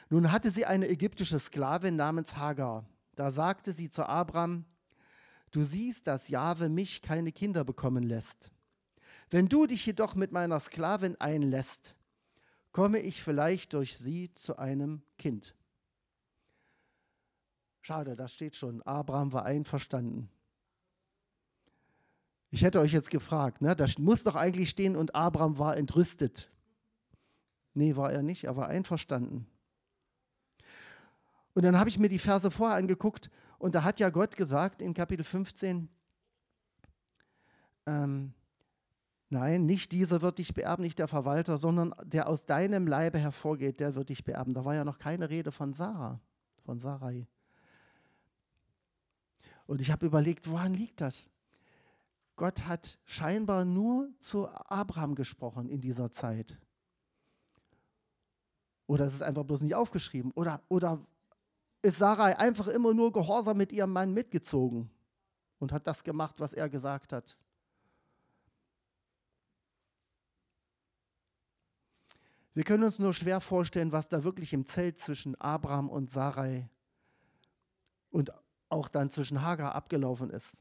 [0.09, 2.85] Nun hatte sie eine ägyptische Sklavin namens Hagar.
[3.15, 4.65] Da sagte sie zu Abram,
[5.53, 8.51] du siehst, dass Jahwe mich keine Kinder bekommen lässt.
[9.31, 11.95] Wenn du dich jedoch mit meiner Sklavin einlässt,
[12.73, 15.55] komme ich vielleicht durch sie zu einem Kind.
[17.81, 18.83] Schade, das steht schon.
[18.83, 20.29] Abraham war einverstanden.
[22.51, 23.77] Ich hätte euch jetzt gefragt, ne?
[23.77, 26.51] da muss doch eigentlich stehen, und Abraham war entrüstet.
[27.75, 29.47] Nee, war er nicht, er war einverstanden.
[31.55, 34.83] Und dann habe ich mir die Verse vorher angeguckt und da hat ja Gott gesagt
[34.83, 35.89] in Kapitel 15,
[37.87, 38.35] ähm,
[39.31, 43.81] nein, nicht dieser wird dich beerben, nicht der Verwalter, sondern der aus deinem Leibe hervorgeht,
[43.81, 44.55] der wird dich beerben.
[44.55, 46.21] Da war ja noch keine Rede von Sarah,
[46.65, 47.27] von Sarai.
[49.67, 51.31] Und ich habe überlegt, woran liegt das?
[52.35, 56.59] Gott hat scheinbar nur zu Abraham gesprochen in dieser Zeit.
[58.87, 60.33] Oder es ist einfach bloß nicht aufgeschrieben.
[60.33, 61.07] Oder, oder
[61.83, 64.91] ist Sarai einfach immer nur gehorsam mit ihrem Mann mitgezogen
[65.61, 67.37] und hat das gemacht, was er gesagt hat.
[72.61, 76.69] Wir können uns nur schwer vorstellen, was da wirklich im Zelt zwischen Abraham und Sarai
[78.11, 78.35] und
[78.69, 80.59] auch dann zwischen Hagar abgelaufen ist.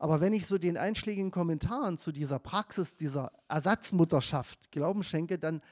[0.00, 5.62] Aber wenn ich so den einschlägigen Kommentaren zu dieser Praxis, dieser Ersatzmutterschaft Glauben schenke, dann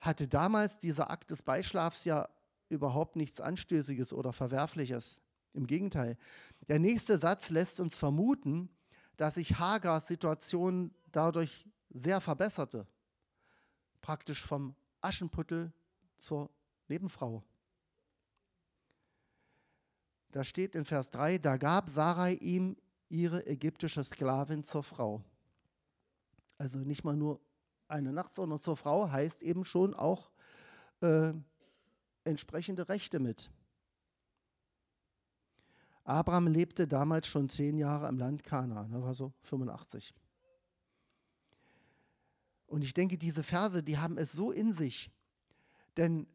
[0.00, 2.28] hatte damals dieser Akt des Beischlafs ja
[2.68, 5.20] überhaupt nichts Anstößiges oder Verwerfliches.
[5.52, 6.18] Im Gegenteil.
[6.66, 8.70] Der nächste Satz lässt uns vermuten,
[9.16, 12.88] dass sich Hagars Situation dadurch sehr verbesserte.
[14.02, 15.72] Praktisch vom Aschenputtel
[16.18, 16.50] zur
[16.88, 17.42] Nebenfrau.
[20.32, 22.76] Da steht in Vers 3, da gab Sarai ihm
[23.08, 25.22] ihre ägyptische Sklavin zur Frau.
[26.58, 27.40] Also nicht mal nur
[27.88, 30.30] eine Nacht, sondern zur Frau heißt eben schon auch
[31.00, 31.32] äh,
[32.24, 33.50] entsprechende Rechte mit.
[36.04, 40.14] Abraham lebte damals schon zehn Jahre im Land Kana, das war so 85.
[42.72, 45.12] Und ich denke, diese Verse, die haben es so in sich,
[45.98, 46.26] denn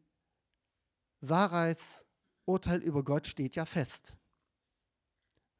[1.20, 2.04] Sarais
[2.44, 4.16] Urteil über Gott steht ja fest.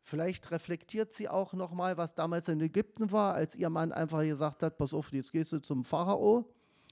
[0.03, 4.63] Vielleicht reflektiert sie auch nochmal, was damals in Ägypten war, als ihr Mann einfach gesagt
[4.63, 6.49] hat, pass auf, jetzt gehst du zum Pharao,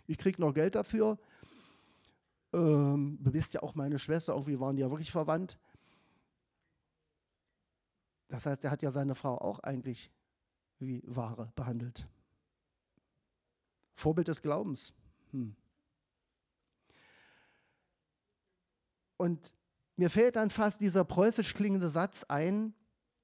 [0.09, 1.17] ich krieg noch Geld dafür.
[2.53, 5.61] Ähm, du bist ja auch meine Schwester, irgendwie waren die ja wirklich verwandt.
[8.27, 10.11] Das heißt, er hat ja seine Frau auch eigentlich
[10.81, 12.09] wie Ware behandelt.
[13.97, 14.93] Vorbild des Glaubens.
[15.33, 15.57] Hm.
[19.17, 19.55] Und
[19.97, 22.75] mir fällt dann fast dieser preußisch klingende Satz ein,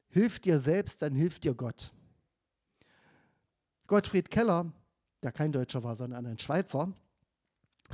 [0.09, 1.93] hilf dir selbst, dann hilft dir Gott.
[3.87, 4.73] Gottfried Keller,
[5.23, 6.93] der kein Deutscher war, sondern ein Schweizer,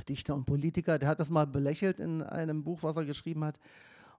[0.07, 3.59] Dichter und Politiker, der hat das mal belächelt in einem Buch, was er geschrieben hat.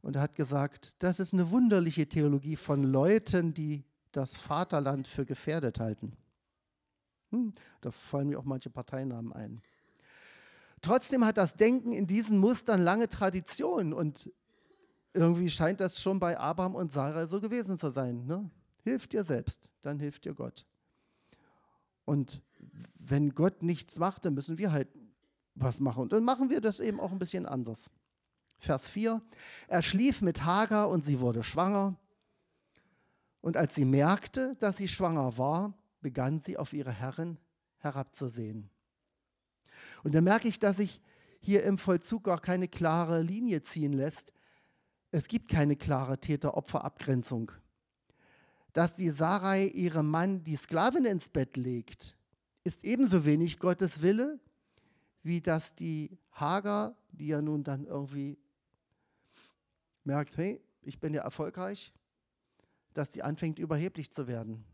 [0.03, 5.25] Und er hat gesagt, das ist eine wunderliche Theologie von Leuten, die das Vaterland für
[5.25, 6.17] gefährdet halten.
[7.31, 9.63] Hm, da fallen mir auch manche Parteinamen ein.
[10.83, 14.31] Trotzdem hat das Denken in diesen Mustern lange Tradition und
[15.13, 18.27] irgendwie scheint das schon bei Abraham und Sarah so gewesen zu sein.
[18.27, 18.51] Ne?
[18.83, 20.65] Hilf dir selbst, dann hilft dir Gott.
[22.05, 22.43] Und
[22.95, 24.89] wenn Gott nichts macht, dann müssen wir halt
[25.55, 26.03] was machen.
[26.03, 27.91] Und dann machen wir das eben auch ein bisschen anders.
[28.59, 29.21] Vers 4.
[29.69, 31.97] Er schlief mit Hagar und sie wurde schwanger.
[33.41, 37.39] Und als sie merkte, dass sie schwanger war, begann sie auf ihre Herrin
[37.79, 38.71] herabzusehen.
[40.03, 41.01] Und da merke ich, dass sich
[41.41, 44.33] hier im Vollzug auch keine klare Linie ziehen lässt.
[45.11, 47.53] Es gibt keine klare Täter-Opfer-Abgrenzung.
[48.73, 52.17] Dass die Sarai ihrem Mann die Sklavin ins Bett legt,
[52.63, 54.39] ist ebenso wenig Gottes Wille,
[55.23, 58.39] wie dass die Hager, die ja nun dann irgendwie
[60.05, 61.93] merkt, hey, ich bin ja erfolgreich,
[62.95, 64.65] dass sie anfängt überheblich zu werden.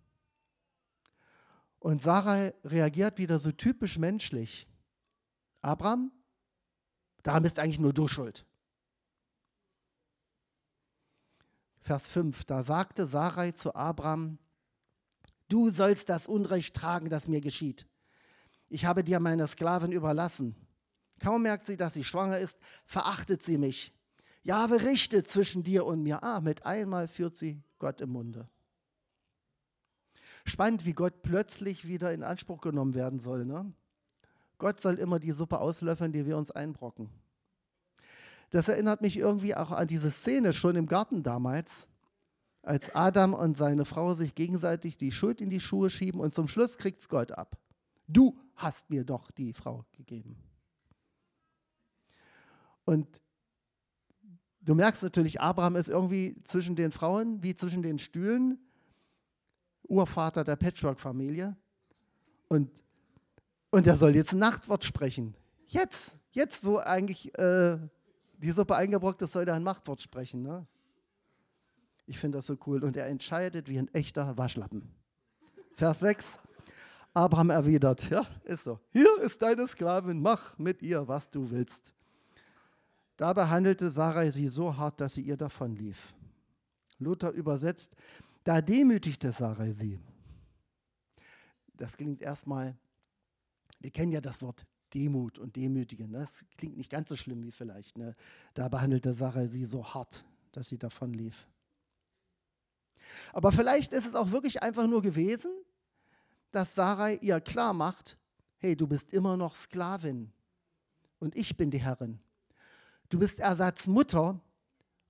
[1.79, 4.67] Und Sarah reagiert wieder so typisch menschlich.
[5.62, 6.12] Abraham,
[7.23, 8.47] daran bist eigentlich nur du schuld.
[11.81, 14.39] Vers 5, da sagte Sarai zu Abraham,
[15.49, 17.87] du sollst das Unrecht tragen, das mir geschieht.
[18.69, 20.57] Ich habe dir meine Sklavin überlassen.
[21.21, 23.93] Kaum merkt sie, dass sie schwanger ist, verachtet sie mich.
[24.43, 26.23] Jahwe richtet zwischen dir und mir.
[26.23, 28.49] Ah, mit einmal führt sie Gott im Munde.
[30.46, 33.44] Spannend, wie Gott plötzlich wieder in Anspruch genommen werden soll.
[33.44, 33.72] Ne?
[34.59, 37.11] Gott soll immer die Suppe auslöffeln, die wir uns einbrocken.
[38.50, 41.88] Das erinnert mich irgendwie auch an diese Szene schon im Garten damals,
[42.62, 46.46] als Adam und seine Frau sich gegenseitig die Schuld in die Schuhe schieben und zum
[46.46, 47.59] Schluss kriegt es Gott ab.
[48.06, 50.37] Du hast mir doch die Frau gegeben.
[52.85, 53.20] Und
[54.61, 58.59] du merkst natürlich, Abraham ist irgendwie zwischen den Frauen wie zwischen den Stühlen,
[59.88, 61.57] Urvater der Patchwork-Familie.
[62.49, 62.70] Und,
[63.70, 65.35] und er soll jetzt ein Nachtwort sprechen.
[65.68, 67.79] Jetzt, jetzt, wo eigentlich äh,
[68.38, 70.42] die Suppe eingebrockt ist, soll er ein Machtwort sprechen.
[70.42, 70.66] Ne?
[72.07, 72.85] Ich finde das so cool.
[72.85, 74.88] Und er entscheidet wie ein echter Waschlappen.
[75.75, 76.38] Vers 6.
[77.16, 78.79] Abraham erwidert, ja, ist so.
[78.90, 81.94] Hier ist deine Sklavin, mach mit ihr, was du willst.
[83.16, 86.12] Dabei handelte Sarai sie so hart, dass sie ihr davonlief.
[86.99, 87.97] Luther übersetzt,
[88.47, 89.99] da demütigte Sarai sie.
[91.74, 92.76] Das klingt erstmal,
[93.80, 96.12] wir kennen ja das Wort Demut und Demütigen.
[96.12, 96.20] Ne?
[96.20, 97.99] Das klingt nicht ganz so schlimm wie vielleicht.
[97.99, 98.14] Ne?
[98.55, 101.49] Da behandelte Sarah sie so hart, dass sie davon lief.
[103.32, 105.53] Aber vielleicht ist es auch wirklich einfach nur gewesen,
[106.53, 108.16] dass Sarah ihr klar macht,
[108.59, 110.32] hey, du bist immer noch Sklavin
[111.18, 112.20] und ich bin die Herrin.
[113.09, 114.40] Du bist Ersatzmutter,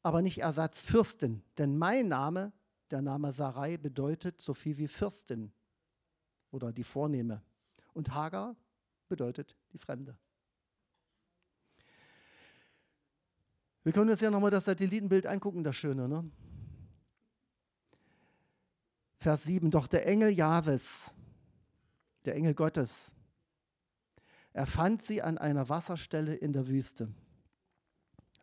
[0.03, 2.53] aber nicht Ersatzfürstin, denn mein Name,
[2.91, 5.53] der Name Sarai, bedeutet so viel wie Fürstin
[6.51, 7.43] oder die Vornehme.
[7.93, 8.57] Und Hagar
[9.09, 10.17] bedeutet die Fremde.
[13.83, 16.09] Wir können uns ja nochmal das Satellitenbild angucken, das Schöne.
[16.09, 16.29] Ne?
[19.19, 21.11] Vers 7, doch der Engel Jahwes,
[22.25, 23.13] der Engel Gottes,
[24.53, 27.13] er fand sie an einer Wasserstelle in der Wüste,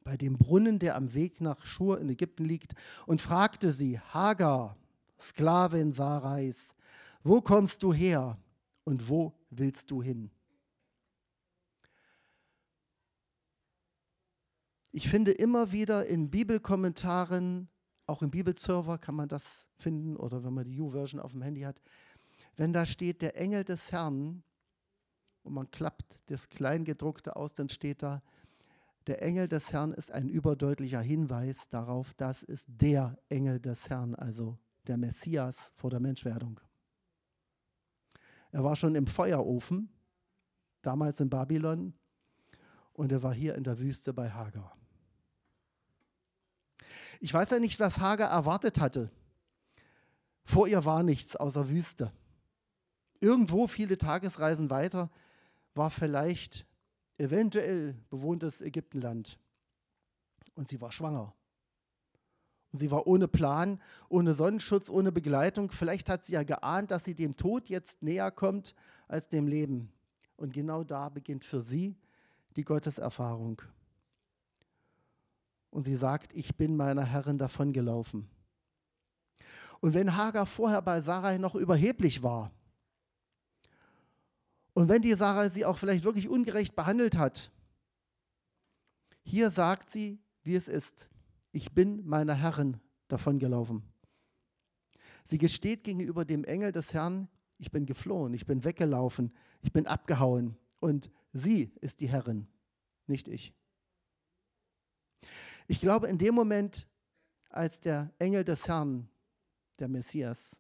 [0.04, 2.74] bei dem Brunnen, der am Weg nach Schur in Ägypten liegt,
[3.06, 4.78] und fragte sie, Hagar,
[5.20, 6.74] Sklavin Sarais,
[7.24, 8.38] wo kommst du her
[8.84, 10.30] und wo willst du hin?
[14.92, 17.68] Ich finde immer wieder in Bibelkommentaren,
[18.06, 21.62] auch im Bibelserver kann man das finden oder wenn man die U-Version auf dem Handy
[21.62, 21.82] hat,
[22.58, 24.44] wenn da steht der Engel des Herrn,
[25.44, 28.22] und man klappt das Kleingedruckte aus, dann steht da,
[29.08, 34.16] der Engel des Herrn ist ein überdeutlicher Hinweis darauf, dass es der Engel des Herrn,
[34.16, 36.60] also der Messias vor der Menschwerdung.
[38.52, 39.90] Er war schon im Feuerofen,
[40.82, 41.94] damals in Babylon,
[42.94, 44.78] und er war hier in der Wüste bei Hagar.
[47.20, 49.10] Ich weiß ja nicht, was Hagar erwartet hatte.
[50.44, 52.12] Vor ihr war nichts außer Wüste.
[53.20, 55.10] Irgendwo viele Tagesreisen weiter
[55.74, 56.68] war vielleicht
[57.24, 59.40] eventuell bewohntes Ägyptenland.
[60.56, 61.34] Und sie war schwanger.
[62.72, 65.72] Und sie war ohne Plan, ohne Sonnenschutz, ohne Begleitung.
[65.72, 68.76] Vielleicht hat sie ja geahnt, dass sie dem Tod jetzt näher kommt
[69.08, 69.92] als dem Leben.
[70.36, 71.96] Und genau da beginnt für sie
[72.56, 73.62] die Gotteserfahrung.
[75.70, 78.28] Und sie sagt, ich bin meiner Herrin davongelaufen.
[79.80, 82.52] Und wenn Hagar vorher bei Sarai noch überheblich war,
[84.74, 87.52] und wenn die Sarah sie auch vielleicht wirklich ungerecht behandelt hat,
[89.24, 91.10] hier sagt sie, wie es ist.
[91.52, 93.84] Ich bin meiner Herrin davongelaufen.
[95.26, 99.88] Sie gesteht gegenüber dem Engel des Herrn, ich bin geflohen, ich bin weggelaufen, ich bin
[99.88, 102.48] abgehauen und sie ist die Herrin,
[103.08, 103.54] nicht ich.
[105.68, 106.88] Ich glaube, in dem Moment,
[107.50, 109.08] als der Engel des Herrn,
[109.80, 110.60] der Messias,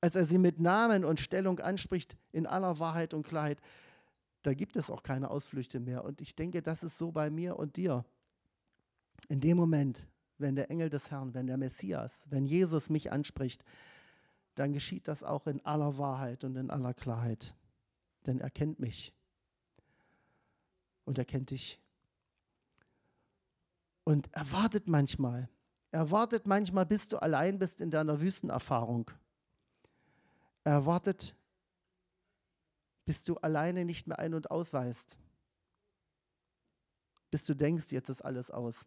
[0.00, 3.60] als er sie mit Namen und Stellung anspricht in aller Wahrheit und Klarheit,
[4.42, 6.04] da gibt es auch keine Ausflüchte mehr.
[6.04, 8.04] Und ich denke, das ist so bei mir und dir.
[9.28, 10.06] In dem Moment,
[10.38, 13.64] wenn der Engel des Herrn, wenn der Messias, wenn Jesus mich anspricht,
[14.54, 17.54] dann geschieht das auch in aller Wahrheit und in aller Klarheit.
[18.26, 19.12] Denn er kennt mich.
[21.04, 21.80] Und er kennt dich.
[24.04, 25.48] Und er wartet manchmal.
[25.90, 29.10] Er wartet manchmal, bis du allein bist in deiner Wüstenerfahrung.
[30.64, 31.34] Er wartet,
[33.04, 35.18] bis du alleine nicht mehr ein- und ausweist.
[37.30, 38.86] Bis du denkst, jetzt ist alles aus.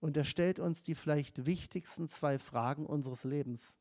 [0.00, 3.78] Und er stellt uns die vielleicht wichtigsten zwei Fragen unseres Lebens.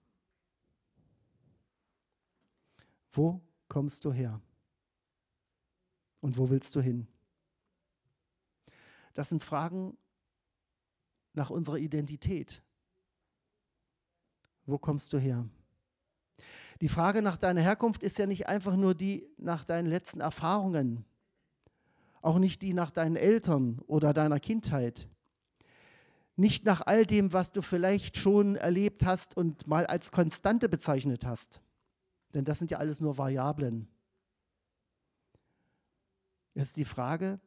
[3.11, 4.39] Wo kommst du her?
[6.19, 7.07] Und wo willst du hin?
[9.13, 9.97] Das sind Fragen
[11.33, 12.63] nach unserer Identität.
[14.65, 15.49] Wo kommst du her?
[16.81, 21.05] Die Frage nach deiner Herkunft ist ja nicht einfach nur die nach deinen letzten Erfahrungen,
[22.23, 25.07] auch nicht die nach deinen Eltern oder deiner Kindheit,
[26.35, 31.23] nicht nach all dem, was du vielleicht schon erlebt hast und mal als Konstante bezeichnet
[31.23, 31.61] hast,
[32.33, 33.87] denn das sind ja alles nur Variablen.
[36.55, 37.39] Es ist die Frage,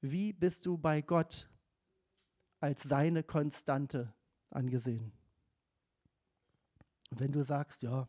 [0.00, 1.48] wie bist du bei Gott
[2.58, 4.12] als seine Konstante
[4.50, 5.15] angesehen?
[7.10, 8.08] Und wenn du sagst, ja,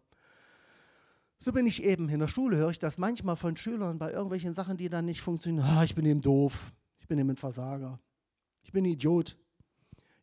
[1.39, 2.09] so bin ich eben.
[2.09, 5.21] In der Schule höre ich das manchmal von Schülern bei irgendwelchen Sachen, die dann nicht
[5.21, 5.65] funktionieren.
[5.65, 6.71] Ah, ich bin eben doof.
[6.99, 7.99] Ich bin eben ein Versager.
[8.63, 9.37] Ich bin ein Idiot.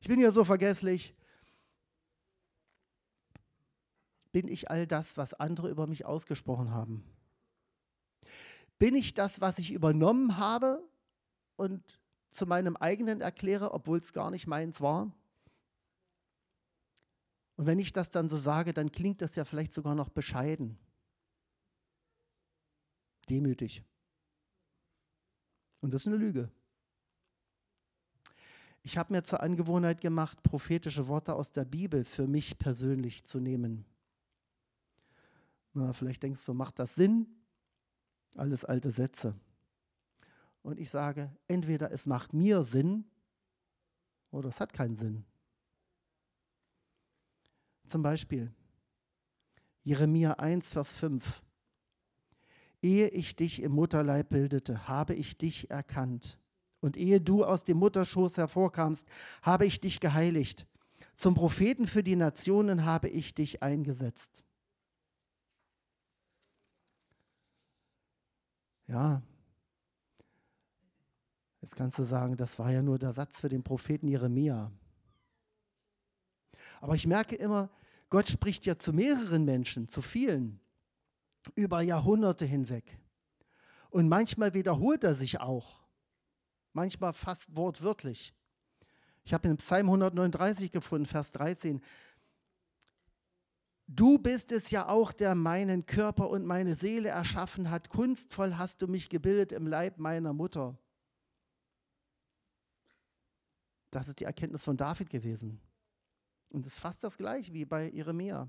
[0.00, 1.14] Ich bin ja so vergesslich.
[4.32, 7.04] Bin ich all das, was andere über mich ausgesprochen haben?
[8.78, 10.82] Bin ich das, was ich übernommen habe
[11.56, 11.82] und
[12.32, 15.12] zu meinem eigenen erkläre, obwohl es gar nicht meins war?
[17.56, 20.78] Und wenn ich das dann so sage, dann klingt das ja vielleicht sogar noch bescheiden.
[23.28, 23.82] Demütig.
[25.80, 26.50] Und das ist eine Lüge.
[28.82, 33.40] Ich habe mir zur Angewohnheit gemacht, prophetische Worte aus der Bibel für mich persönlich zu
[33.40, 33.86] nehmen.
[35.72, 37.26] Na, vielleicht denkst du, macht das Sinn?
[38.36, 39.34] Alles alte Sätze.
[40.62, 43.04] Und ich sage, entweder es macht mir Sinn
[44.30, 45.24] oder es hat keinen Sinn.
[47.88, 48.52] Zum Beispiel
[49.82, 51.42] Jeremia 1, Vers 5.
[52.82, 56.38] Ehe ich dich im Mutterleib bildete, habe ich dich erkannt.
[56.80, 59.06] Und ehe du aus dem Mutterschoß hervorkamst,
[59.42, 60.66] habe ich dich geheiligt.
[61.14, 64.44] Zum Propheten für die Nationen habe ich dich eingesetzt.
[68.86, 69.22] Ja,
[71.62, 74.70] jetzt kannst du sagen, das war ja nur der Satz für den Propheten Jeremia.
[76.84, 77.70] Aber ich merke immer,
[78.10, 80.60] Gott spricht ja zu mehreren Menschen, zu vielen,
[81.54, 82.98] über Jahrhunderte hinweg.
[83.88, 85.80] Und manchmal wiederholt er sich auch,
[86.74, 88.34] manchmal fast wortwörtlich.
[89.24, 91.80] Ich habe in Psalm 139 gefunden, Vers 13.
[93.86, 97.88] Du bist es ja auch, der meinen Körper und meine Seele erschaffen hat.
[97.88, 100.76] Kunstvoll hast du mich gebildet im Leib meiner Mutter.
[103.90, 105.62] Das ist die Erkenntnis von David gewesen.
[106.54, 108.48] Und es ist fast das gleiche wie bei Jeremia.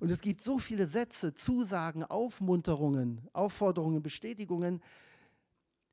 [0.00, 4.82] Und es gibt so viele Sätze, Zusagen, Aufmunterungen, Aufforderungen, Bestätigungen,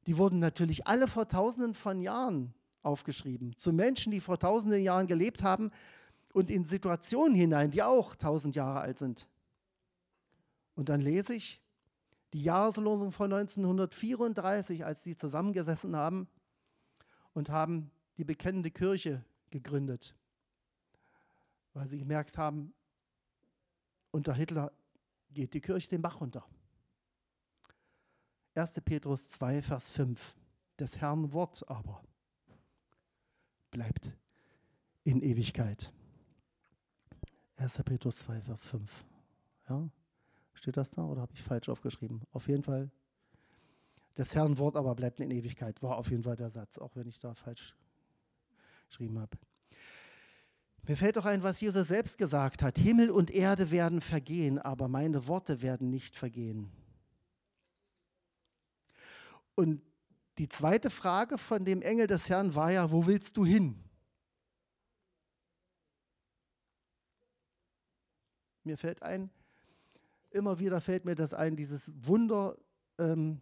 [0.05, 3.55] die wurden natürlich alle vor tausenden von Jahren aufgeschrieben.
[3.55, 5.71] Zu Menschen, die vor tausenden Jahren gelebt haben
[6.33, 9.29] und in Situationen hinein, die auch tausend Jahre alt sind.
[10.75, 11.61] Und dann lese ich
[12.33, 16.27] die Jahreslosung von 1934, als sie zusammengesessen haben
[17.31, 20.17] und haben die bekennende Kirche gegründet,
[21.73, 22.73] weil sie gemerkt haben,
[24.11, 24.71] unter Hitler
[25.31, 26.45] geht die Kirche den Bach runter.
[28.55, 28.73] 1.
[28.85, 30.35] Petrus 2, Vers 5.
[30.79, 32.03] Des Herrn Wort aber
[33.71, 34.13] bleibt
[35.03, 35.91] in Ewigkeit.
[37.57, 37.83] 1.
[37.83, 39.05] Petrus 2, Vers 5.
[39.69, 39.89] Ja?
[40.53, 42.21] Steht das da oder habe ich falsch aufgeschrieben?
[42.31, 42.91] Auf jeden Fall.
[44.15, 47.07] Das Herrn Wort aber bleibt in Ewigkeit, war auf jeden Fall der Satz, auch wenn
[47.07, 47.75] ich da falsch
[48.87, 49.37] geschrieben habe.
[50.85, 52.77] Mir fällt auch ein, was Jesus selbst gesagt hat.
[52.77, 56.69] Himmel und Erde werden vergehen, aber meine Worte werden nicht vergehen.
[59.55, 59.81] Und
[60.39, 63.81] die zweite Frage von dem Engel des Herrn war ja, wo willst du hin?
[68.65, 69.29] Mir fällt ein,
[70.31, 72.57] immer wieder fällt mir das ein, dieses Wunder.
[72.97, 73.39] Ähm,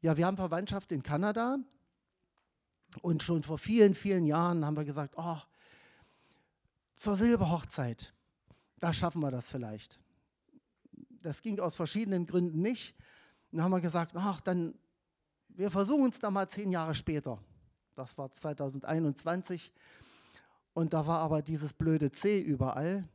[0.00, 1.58] ja, wir haben Verwandtschaft in Kanada
[3.02, 5.38] und schon vor vielen, vielen Jahren haben wir gesagt, oh,
[7.00, 8.12] zur Silberhochzeit,
[8.78, 9.98] da schaffen wir das vielleicht.
[11.22, 12.94] Das ging aus verschiedenen Gründen nicht.
[13.50, 14.78] Dann haben wir gesagt, ach, dann,
[15.48, 17.42] wir versuchen es da mal zehn Jahre später.
[17.94, 19.72] Das war 2021.
[20.74, 23.08] Und da war aber dieses blöde C überall.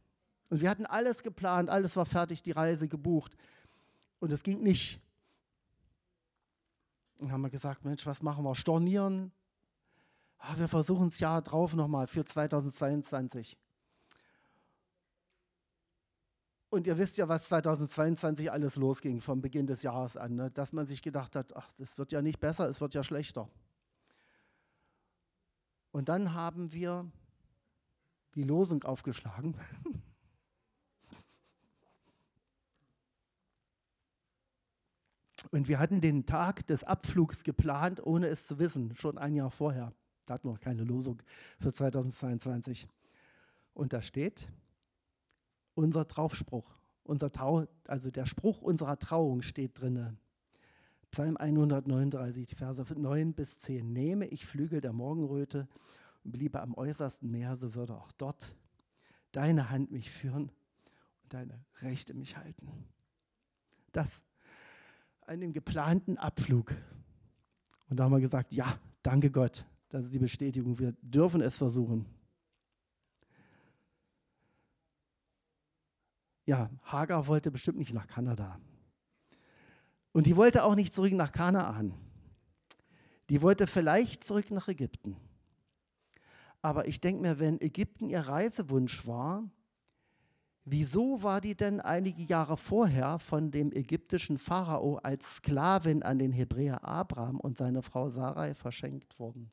[0.50, 3.38] Und wir hatten alles geplant, alles war fertig, die Reise gebucht.
[4.18, 5.00] Und es ging nicht.
[7.20, 8.56] Und haben wir gesagt, Mensch, was machen wir?
[8.56, 9.32] Stornieren?
[10.40, 13.60] Ah, wir versuchen es Jahr drauf nochmal für 2022.
[16.76, 20.52] Und ihr wisst ja, was 2022 alles losging vom Beginn des Jahres an, ne?
[20.52, 23.48] dass man sich gedacht hat, ach, das wird ja nicht besser, es wird ja schlechter.
[25.92, 27.10] Und dann haben wir
[28.36, 29.56] die Losung aufgeschlagen.
[35.52, 39.50] Und wir hatten den Tag des Abflugs geplant, ohne es zu wissen, schon ein Jahr
[39.50, 39.94] vorher.
[40.26, 41.22] Da hatten wir noch keine Losung
[41.58, 42.90] für 2022.
[43.74, 44.50] Und da steht,
[45.76, 50.18] unser Traufspruch, unser Trau, also der Spruch unserer Trauung steht drin.
[51.12, 53.94] Psalm 139, die Verse 9 bis 10.
[53.94, 55.68] Nehme ich Flügel der Morgenröte
[56.24, 58.56] und bliebe am äußersten Meer, so würde auch dort
[59.32, 60.50] deine Hand mich führen
[61.24, 62.68] und deine Rechte mich halten.
[63.92, 64.24] Das
[65.22, 66.74] an dem geplanten Abflug.
[67.90, 71.58] Und da haben wir gesagt, ja, danke Gott, das ist die Bestätigung, wir dürfen es
[71.58, 72.06] versuchen.
[76.46, 78.60] Ja, Hagar wollte bestimmt nicht nach Kanada.
[80.12, 81.94] Und die wollte auch nicht zurück nach Kanaan.
[83.30, 85.18] Die wollte vielleicht zurück nach Ägypten.
[86.62, 89.44] Aber ich denke mir, wenn Ägypten ihr Reisewunsch war,
[90.64, 96.32] wieso war die denn einige Jahre vorher von dem ägyptischen Pharao als Sklavin an den
[96.32, 99.52] Hebräer Abraham und seine Frau Sarai verschenkt worden?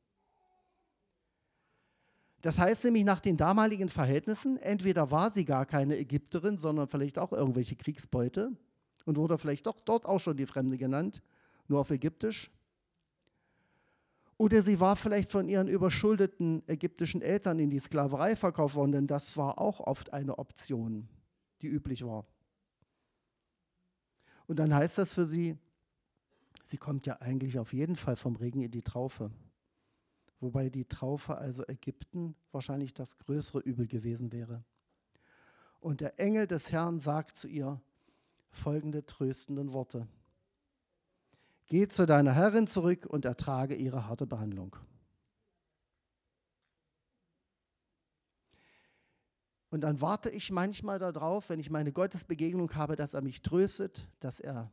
[2.43, 7.19] Das heißt nämlich nach den damaligen Verhältnissen, entweder war sie gar keine Ägypterin, sondern vielleicht
[7.19, 8.53] auch irgendwelche Kriegsbeute
[9.05, 11.23] und wurde vielleicht doch dort auch schon die Fremde genannt,
[11.69, 12.51] nur auf Ägyptisch.
[14.39, 19.07] Oder sie war vielleicht von ihren überschuldeten ägyptischen Eltern in die Sklaverei verkauft worden, denn
[19.07, 21.09] das war auch oft eine Option,
[21.61, 22.27] die üblich war.
[24.49, 25.57] Und dann heißt das für sie,
[26.65, 29.31] sie kommt ja eigentlich auf jeden Fall vom Regen in die Traufe
[30.43, 34.65] wobei die Traufe, also Ägypten, wahrscheinlich das größere Übel gewesen wäre.
[35.81, 37.81] Und der Engel des Herrn sagt zu ihr
[38.51, 40.07] folgende tröstenden Worte.
[41.67, 44.77] Geh zu deiner Herrin zurück und ertrage ihre harte Behandlung.
[49.71, 54.07] Und dann warte ich manchmal darauf, wenn ich meine Gottesbegegnung habe, dass er mich tröstet,
[54.21, 54.71] dass er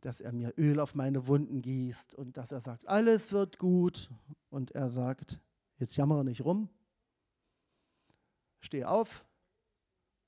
[0.00, 4.10] dass er mir Öl auf meine Wunden gießt und dass er sagt, alles wird gut.
[4.48, 5.40] Und er sagt,
[5.78, 6.68] jetzt jammere nicht rum.
[8.60, 9.24] Steh auf,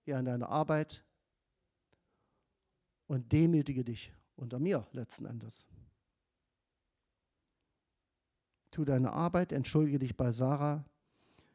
[0.04, 1.04] geh an deine Arbeit
[3.06, 5.66] und demütige dich unter mir letzten Endes.
[8.70, 10.84] Tu deine Arbeit, entschuldige dich bei Sarah,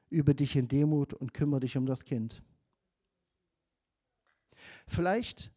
[0.09, 2.43] übe dich in Demut und kümmere dich um das Kind.
[4.88, 5.51] Vielleicht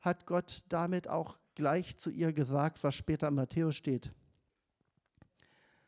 [0.00, 4.12] hat Gott damit auch gleich zu ihr gesagt, was später in Matthäus steht.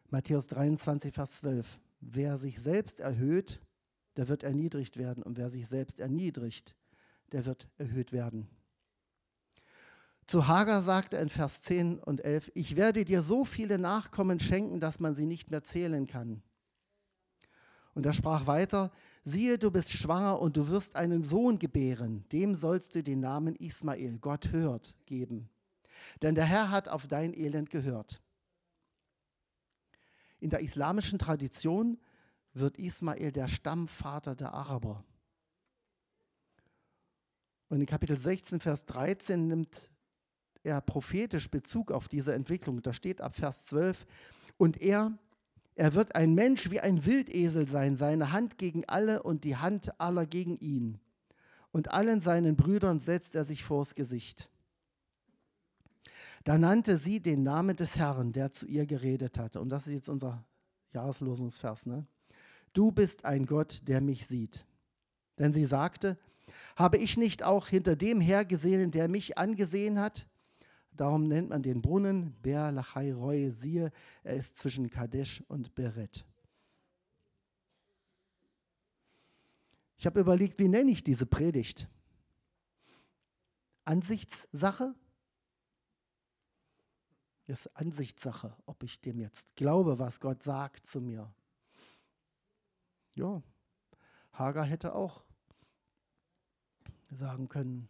[0.09, 1.79] Matthäus 23, Vers 12.
[2.01, 3.61] Wer sich selbst erhöht,
[4.17, 5.23] der wird erniedrigt werden.
[5.23, 6.75] Und wer sich selbst erniedrigt,
[7.33, 8.49] der wird erhöht werden.
[10.27, 14.39] Zu Hagar sagte er in Vers 10 und 11, ich werde dir so viele Nachkommen
[14.39, 16.43] schenken, dass man sie nicht mehr zählen kann.
[17.95, 18.93] Und er sprach weiter,
[19.25, 23.57] siehe, du bist schwanger und du wirst einen Sohn gebären, dem sollst du den Namen
[23.57, 25.49] Ismael, Gott hört, geben.
[26.23, 28.23] Denn der Herr hat auf dein Elend gehört.
[30.39, 31.99] In der islamischen Tradition
[32.55, 35.05] wird Ismael der Stammvater der Araber.
[37.69, 39.91] Und in Kapitel 16, Vers 13 nimmt
[40.63, 42.83] er prophetisch Bezug auf diese Entwicklung.
[42.83, 44.07] Da steht ab Vers 12,
[44.57, 45.17] und er,
[45.75, 49.99] er wird ein Mensch wie ein Wildesel sein, seine Hand gegen alle und die Hand
[50.01, 50.99] aller gegen ihn.
[51.73, 54.51] Und allen seinen Brüdern setzt er sich vors Gesicht.
[56.45, 59.61] Da nannte sie den Namen des Herrn, der zu ihr geredet hatte.
[59.61, 60.45] Und das ist jetzt unser
[60.93, 61.87] Jahreslosungsvers.
[61.87, 62.07] Ne?
[62.73, 64.65] Du bist ein Gott, der mich sieht.
[65.39, 66.19] Denn sie sagte,
[66.77, 70.27] habe ich nicht auch hinter dem hergesehen, der mich angesehen hat?
[71.01, 73.53] Darum nennt man den Brunnen Ber Lachai Roy.
[73.53, 73.91] Siehe,
[74.23, 76.27] er ist zwischen Kadesh und Beret.
[79.97, 81.89] Ich habe überlegt, wie nenne ich diese Predigt?
[83.87, 84.95] Ansichtssache?
[87.47, 91.33] Das ist Ansichtssache, ob ich dem jetzt glaube, was Gott sagt zu mir.
[93.15, 93.43] Ja,
[94.35, 95.25] Hagar hätte auch
[97.11, 97.89] sagen können,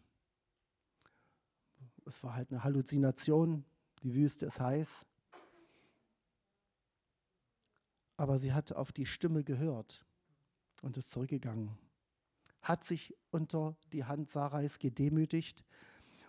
[2.11, 3.65] es war halt eine Halluzination,
[4.03, 5.07] die Wüste ist heiß.
[8.17, 10.05] Aber sie hat auf die Stimme gehört
[10.83, 11.79] und ist zurückgegangen,
[12.63, 15.65] hat sich unter die Hand Sarais gedemütigt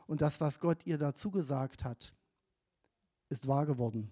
[0.06, 2.14] und das, was Gott ihr dazu gesagt hat,
[3.30, 4.12] ist wahr geworden.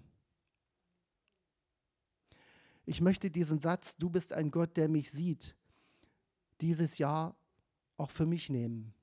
[2.86, 5.56] Ich möchte diesen Satz, du bist ein Gott, der mich sieht,
[6.62, 7.36] dieses Jahr
[7.96, 8.96] auch für mich nehmen.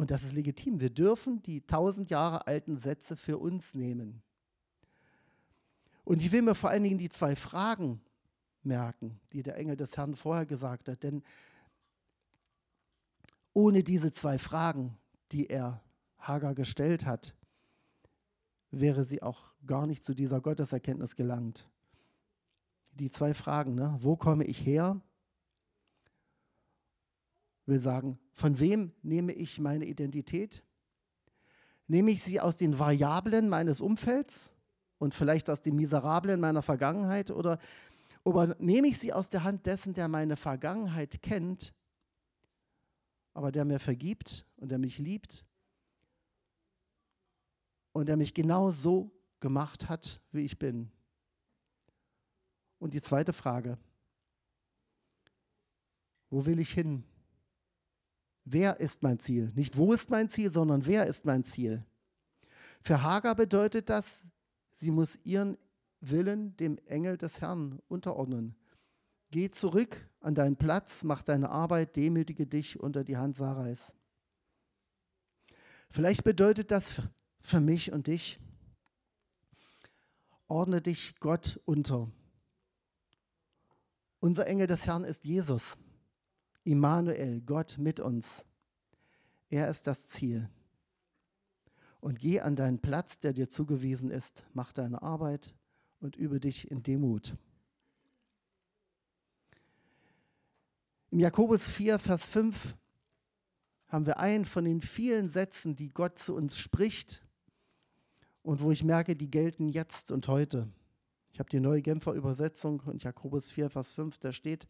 [0.00, 0.80] Und das ist legitim.
[0.80, 4.22] Wir dürfen die tausend Jahre alten Sätze für uns nehmen.
[6.04, 8.00] Und ich will mir vor allen Dingen die zwei Fragen
[8.62, 11.02] merken, die der Engel des Herrn vorher gesagt hat.
[11.02, 11.22] Denn
[13.52, 14.96] ohne diese zwei Fragen,
[15.32, 15.82] die er
[16.16, 17.34] Hagar gestellt hat,
[18.70, 21.68] wäre sie auch gar nicht zu dieser Gotteserkenntnis gelangt.
[22.92, 23.98] Die zwei Fragen, ne?
[24.00, 25.02] wo komme ich her
[27.66, 30.62] will sagen, von wem nehme ich meine Identität?
[31.86, 34.52] Nehme ich sie aus den Variablen meines Umfelds
[34.98, 37.58] und vielleicht aus den Miserablen meiner Vergangenheit oder,
[38.58, 41.72] nehme ich sie aus der Hand dessen, der meine Vergangenheit kennt,
[43.32, 45.44] aber der mir vergibt und der mich liebt
[47.92, 50.90] und der mich genau so gemacht hat, wie ich bin?
[52.78, 53.78] Und die zweite Frage,
[56.30, 57.04] wo will ich hin?
[58.52, 59.52] Wer ist mein Ziel?
[59.54, 61.84] Nicht wo ist mein Ziel, sondern wer ist mein Ziel?
[62.82, 64.24] Für Hagar bedeutet das,
[64.74, 65.56] sie muss ihren
[66.00, 68.56] Willen dem Engel des Herrn unterordnen.
[69.30, 73.94] Geh zurück an deinen Platz, mach deine Arbeit, demütige dich unter die Hand Sarais.
[75.88, 77.02] Vielleicht bedeutet das
[77.42, 78.40] für mich und dich,
[80.48, 82.10] ordne dich Gott unter.
[84.18, 85.78] Unser Engel des Herrn ist Jesus.
[86.70, 88.44] Immanuel, Gott mit uns.
[89.48, 90.48] Er ist das Ziel.
[92.00, 95.52] Und geh an deinen Platz, der dir zugewiesen ist, mach deine Arbeit
[95.98, 97.36] und übe dich in Demut.
[101.10, 102.76] Im Jakobus 4, Vers 5
[103.88, 107.20] haben wir einen von den vielen Sätzen, die Gott zu uns spricht
[108.42, 110.68] und wo ich merke, die gelten jetzt und heute.
[111.32, 114.68] Ich habe die neue Genfer Übersetzung und Jakobus 4, Vers 5, da steht,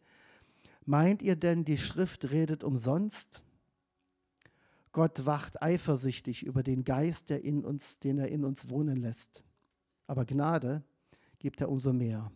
[0.85, 3.43] Meint ihr denn, die Schrift redet umsonst?
[4.91, 9.43] Gott wacht eifersüchtig über den Geist, der in uns, den er in uns wohnen lässt.
[10.07, 10.83] Aber Gnade
[11.39, 12.31] gibt er umso mehr.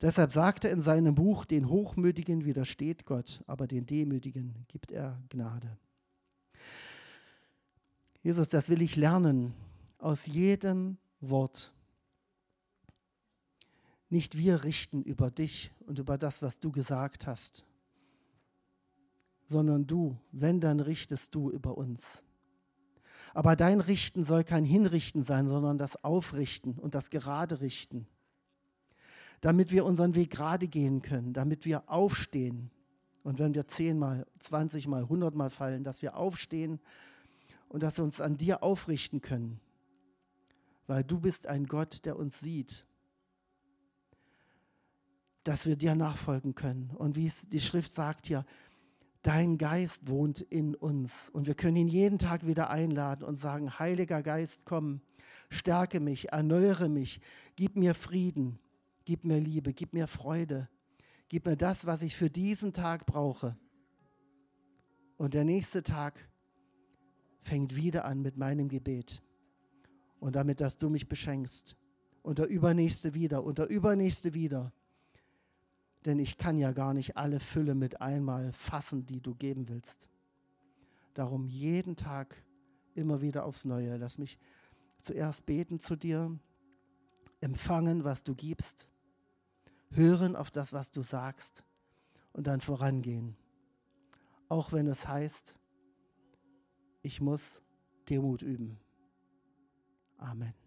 [0.00, 5.22] Deshalb sagt er in seinem Buch, den Hochmütigen widersteht Gott, aber den Demütigen gibt er
[5.28, 5.76] Gnade.
[8.22, 9.52] Jesus, das will ich lernen
[9.98, 11.72] aus jedem Wort.
[14.10, 17.64] Nicht wir richten über dich und über das, was du gesagt hast,
[19.46, 22.22] sondern du, wenn, dann richtest du über uns.
[23.34, 28.06] Aber dein Richten soll kein Hinrichten sein, sondern das Aufrichten und das Gerade richten,
[29.40, 32.70] damit wir unseren Weg gerade gehen können, damit wir aufstehen.
[33.22, 36.80] Und wenn wir zehnmal, zwanzigmal, hundertmal fallen, dass wir aufstehen
[37.68, 39.60] und dass wir uns an dir aufrichten können,
[40.86, 42.86] weil du bist ein Gott, der uns sieht
[45.44, 46.90] dass wir dir nachfolgen können.
[46.90, 48.44] Und wie es die Schrift sagt hier,
[49.22, 51.28] dein Geist wohnt in uns.
[51.30, 55.00] Und wir können ihn jeden Tag wieder einladen und sagen, Heiliger Geist, komm,
[55.48, 57.20] stärke mich, erneuere mich,
[57.56, 58.58] gib mir Frieden,
[59.04, 60.68] gib mir Liebe, gib mir Freude,
[61.28, 63.56] gib mir das, was ich für diesen Tag brauche.
[65.16, 66.28] Und der nächste Tag
[67.42, 69.22] fängt wieder an mit meinem Gebet
[70.18, 71.76] und damit, dass du mich beschenkst.
[72.22, 74.72] Und der übernächste wieder und der übernächste wieder
[76.04, 80.08] denn ich kann ja gar nicht alle Fülle mit einmal fassen, die du geben willst.
[81.14, 82.42] Darum jeden Tag
[82.94, 83.96] immer wieder aufs Neue.
[83.96, 84.38] Lass mich
[84.98, 86.38] zuerst beten zu dir,
[87.40, 88.88] empfangen, was du gibst,
[89.90, 91.64] hören auf das, was du sagst
[92.32, 93.36] und dann vorangehen.
[94.48, 95.58] Auch wenn es heißt,
[97.02, 97.62] ich muss
[98.08, 98.78] Demut üben.
[100.18, 100.59] Amen.